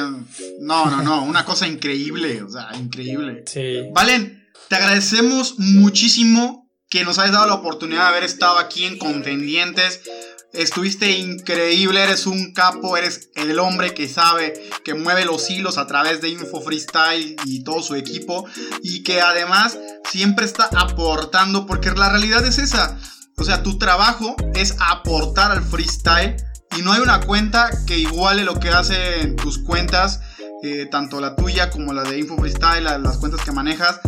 [0.59, 1.23] no, no, no.
[1.23, 2.43] Una cosa increíble.
[2.43, 3.43] O sea, increíble.
[3.45, 3.83] Sí.
[3.93, 6.62] Valen, te agradecemos muchísimo
[6.93, 10.01] que nos hayas dado la oportunidad de haber estado aquí en Contendientes.
[10.53, 14.53] Estuviste increíble, eres un capo, eres el hombre que sabe,
[14.85, 18.45] que mueve los hilos a través de Info Freestyle y todo su equipo.
[18.83, 19.75] Y que además
[20.07, 22.95] siempre está aportando, porque la realidad es esa.
[23.37, 26.35] O sea, tu trabajo es aportar al freestyle
[26.77, 30.19] y no hay una cuenta que iguale lo que hacen tus cuentas
[30.65, 33.99] eh, tanto la tuya como la de Info Freestyle, las cuentas que manejas,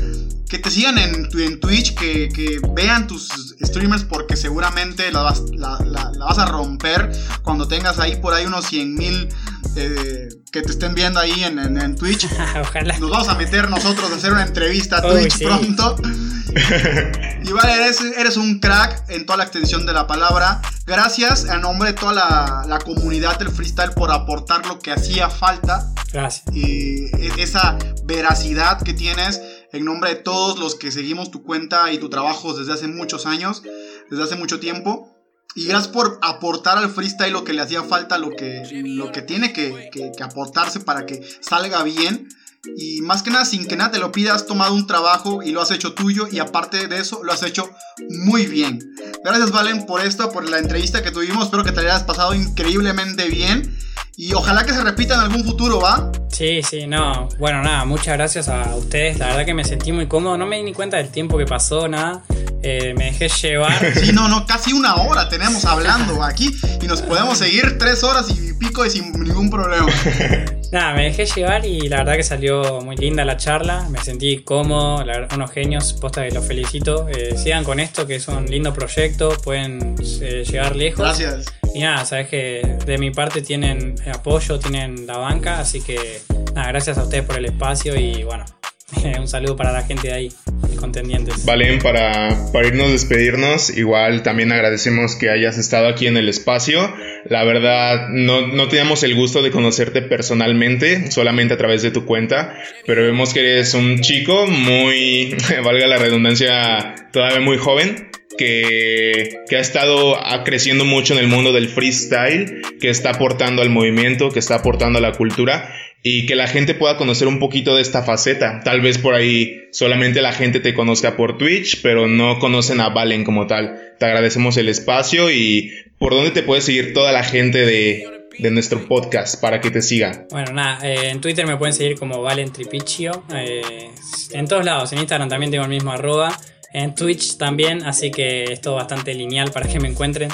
[0.50, 3.30] que te sigan en, en Twitch, que, que, vean tus
[3.64, 7.12] streamers porque seguramente la vas, la, la, vas, a romper
[7.44, 9.30] cuando tengas ahí por ahí unos 100 mil
[9.76, 12.28] eh, que te estén viendo ahí en, en, Twitch.
[12.62, 12.98] Ojalá.
[13.00, 15.96] Nos vamos a meter nosotros a hacer una entrevista a Twitch pronto.
[17.44, 20.62] y vale, eres, eres, un crack en toda la extensión de la palabra.
[20.86, 25.30] Gracias a nombre de toda la, la comunidad del freestyle por aportar lo que hacía
[25.30, 25.92] falta.
[26.14, 26.56] Gracias.
[26.56, 29.42] Y e, esa veracidad que tienes
[29.76, 33.26] en nombre de todos los que seguimos tu cuenta y tu trabajo desde hace muchos
[33.26, 33.62] años,
[34.10, 35.12] desde hace mucho tiempo.
[35.54, 39.22] Y gracias por aportar al freestyle lo que le hacía falta, lo que, lo que
[39.22, 42.30] tiene que, aportarse para que salga bien.
[42.78, 45.52] Y más que nada, sin que nada te lo pidas, has tomado un trabajo y
[45.52, 46.28] lo has hecho tuyo.
[46.32, 47.70] Y aparte de eso, lo has hecho
[48.10, 48.96] muy bien.
[49.24, 51.46] Gracias, Valen, por esto, por la entrevista que tuvimos.
[51.46, 53.78] Espero que te hayas pasado increíblemente bien.
[54.18, 56.10] Y ojalá que se repita en algún futuro, ¿va?
[56.30, 57.28] Sí, sí, no.
[57.38, 59.20] Bueno, nada, muchas gracias a ustedes.
[59.20, 60.38] La verdad que me sentí muy cómodo.
[60.38, 62.24] No me di ni cuenta del tiempo que pasó, nada.
[62.64, 63.74] Eh, me dejé llevar.
[63.96, 68.28] Sí, no, no, casi una hora tenemos hablando aquí y nos podemos seguir tres horas
[68.30, 69.88] y pico y sin ningún problema.
[70.72, 73.88] Nada, me dejé llevar y la verdad que salió muy linda la charla.
[73.90, 77.08] Me sentí cómodo, unos genios, posta que los felicito.
[77.10, 81.00] Eh, sigan con esto, que es un lindo proyecto, pueden eh, llegar lejos.
[81.00, 81.46] Gracias.
[81.76, 86.22] Y nada, sabes que de mi parte tienen apoyo, tienen la banca, así que
[86.54, 88.46] nada, gracias a ustedes por el espacio y bueno,
[89.20, 90.32] un saludo para la gente de ahí,
[90.80, 91.44] contendientes.
[91.44, 96.94] Valen, para, para irnos despedirnos, igual también agradecemos que hayas estado aquí en el espacio.
[97.26, 102.06] La verdad, no, no teníamos el gusto de conocerte personalmente, solamente a través de tu
[102.06, 102.56] cuenta,
[102.86, 109.60] pero vemos que eres un chico muy, valga la redundancia, todavía muy joven que, ha
[109.60, 114.56] estado creciendo mucho en el mundo del freestyle, que está aportando al movimiento, que está
[114.56, 115.74] aportando a la cultura
[116.08, 118.62] y que la gente pueda conocer un poquito de esta faceta.
[118.64, 122.90] Tal vez por ahí solamente la gente te conozca por Twitch, pero no conocen a
[122.90, 123.96] Valen como tal.
[123.98, 128.06] Te agradecemos el espacio y por dónde te puede seguir toda la gente de,
[128.52, 130.28] nuestro podcast para que te siga.
[130.30, 133.24] Bueno, nada, eh, en Twitter me pueden seguir como Valen Tripichio.
[133.34, 133.90] Eh,
[134.32, 136.38] en todos lados, en Instagram también tengo el mismo arroba
[136.76, 140.30] en Twitch también, así que es bastante lineal para que me encuentren.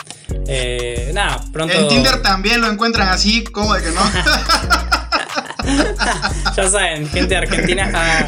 [0.47, 1.75] Eh, nada, pronto.
[1.75, 4.01] En Tinder también lo encuentran así, ¿cómo de que no?
[6.55, 7.91] ya saben, gente Argentina.
[7.93, 8.27] Ah,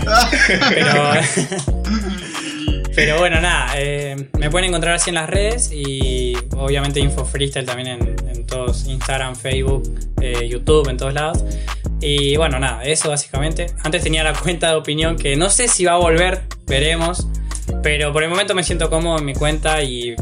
[2.95, 3.17] pero.
[3.17, 7.87] bueno, nada, eh, me pueden encontrar así en las redes y obviamente Info Freestyle también
[7.87, 9.91] en, todos, Instagram, Facebook,
[10.21, 11.43] eh, YouTube, en todos lados.
[11.99, 13.73] Y bueno, nada, eso básicamente.
[13.81, 17.27] Antes tenía la cuenta de opinión que no sé si va a volver, veremos.
[17.81, 20.15] Pero por el momento me siento cómodo en mi cuenta y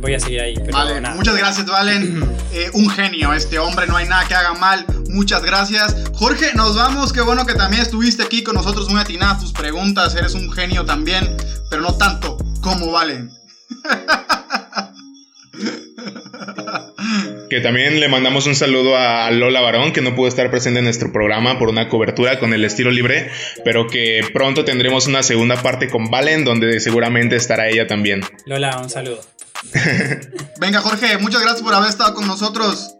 [0.00, 0.54] voy a seguir ahí.
[0.72, 2.34] vale, muchas gracias, Valen.
[2.54, 4.86] Eh, un genio este hombre, no hay nada que haga mal.
[5.08, 5.96] Muchas gracias.
[6.14, 7.12] Jorge, nos vamos.
[7.12, 10.14] Qué bueno que también estuviste aquí con nosotros muy atinada tus preguntas.
[10.14, 11.36] Eres un genio también,
[11.68, 13.28] pero no tanto como Valen.
[17.54, 20.86] Que también le mandamos un saludo a Lola Barón, que no pudo estar presente en
[20.86, 23.30] nuestro programa por una cobertura con el estilo libre,
[23.64, 28.22] pero que pronto tendremos una segunda parte con Valen, donde seguramente estará ella también.
[28.44, 29.20] Lola, un saludo.
[30.60, 32.96] Venga, Jorge, muchas gracias por haber estado con nosotros.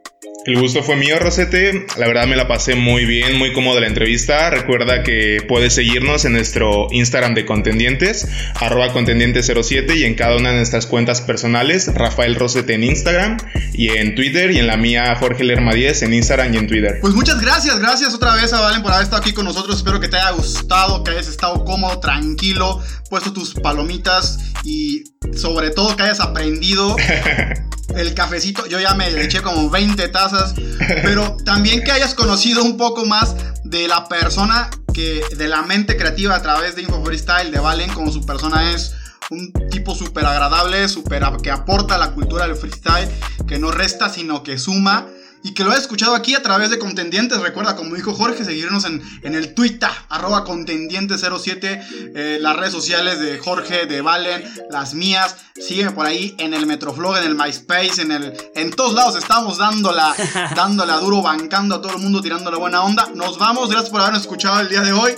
[0.47, 1.86] El gusto fue mío, Rosete.
[1.97, 4.51] La verdad me la pasé muy bien, muy cómoda la entrevista.
[4.51, 10.51] Recuerda que puedes seguirnos en nuestro Instagram de Contendientes, arroba contendientes07 y en cada una
[10.51, 13.38] de nuestras cuentas personales, Rafael Rosete en Instagram
[13.72, 16.99] y en Twitter y en la mía Jorge Lerma 10 en Instagram y en Twitter.
[17.01, 19.78] Pues muchas gracias, gracias otra vez a Valen por haber estado aquí con nosotros.
[19.78, 25.70] Espero que te haya gustado, que hayas estado cómodo, tranquilo, puesto tus palomitas y sobre
[25.70, 26.97] todo que hayas aprendido
[27.97, 28.66] el cafecito.
[28.66, 30.55] Yo ya me eché como 20 tazas,
[31.03, 33.34] pero también que hayas conocido un poco más
[33.64, 37.92] de la persona que, de la mente creativa a través de Info Freestyle, de Valen,
[37.92, 38.95] como su persona es
[39.30, 43.09] un tipo súper agradable, super, que aporta la cultura del freestyle,
[43.47, 45.07] que no resta sino que suma
[45.45, 47.38] y que lo has escuchado aquí a través de Contendientes.
[47.38, 53.38] Recuerda, como dijo Jorge, seguirnos en, el Twitter, arroba Contendientes07, eh, las redes sociales de
[53.38, 55.36] Jorge, de Valen, las mías.
[55.55, 58.32] Sígueme por ahí en el Metroflog, en el MySpace, en el.
[58.55, 60.14] En todos lados estamos dándola,
[60.57, 63.11] dándola duro, bancando a todo el mundo, tirando la buena onda.
[63.14, 65.12] Nos vamos, gracias por habernos escuchado el día de hoy.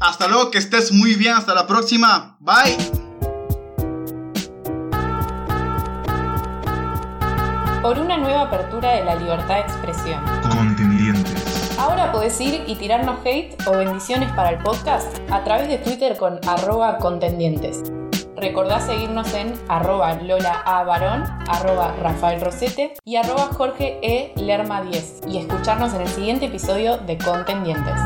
[0.00, 2.38] Hasta luego, que estés muy bien, hasta la próxima.
[2.40, 3.05] Bye.
[7.86, 10.20] Por una nueva apertura de la libertad de expresión.
[10.42, 11.78] Contendientes.
[11.78, 16.16] Ahora podés ir y tirarnos hate o bendiciones para el podcast a través de Twitter
[16.16, 17.84] con arroba contendientes.
[18.34, 20.82] Recordá seguirnos en arroba Lola A.
[20.82, 24.32] Barón, arroba Rafael Rosete y arroba Jorge E.
[24.34, 28.00] Lerma 10 y escucharnos en el siguiente episodio de Contendientes.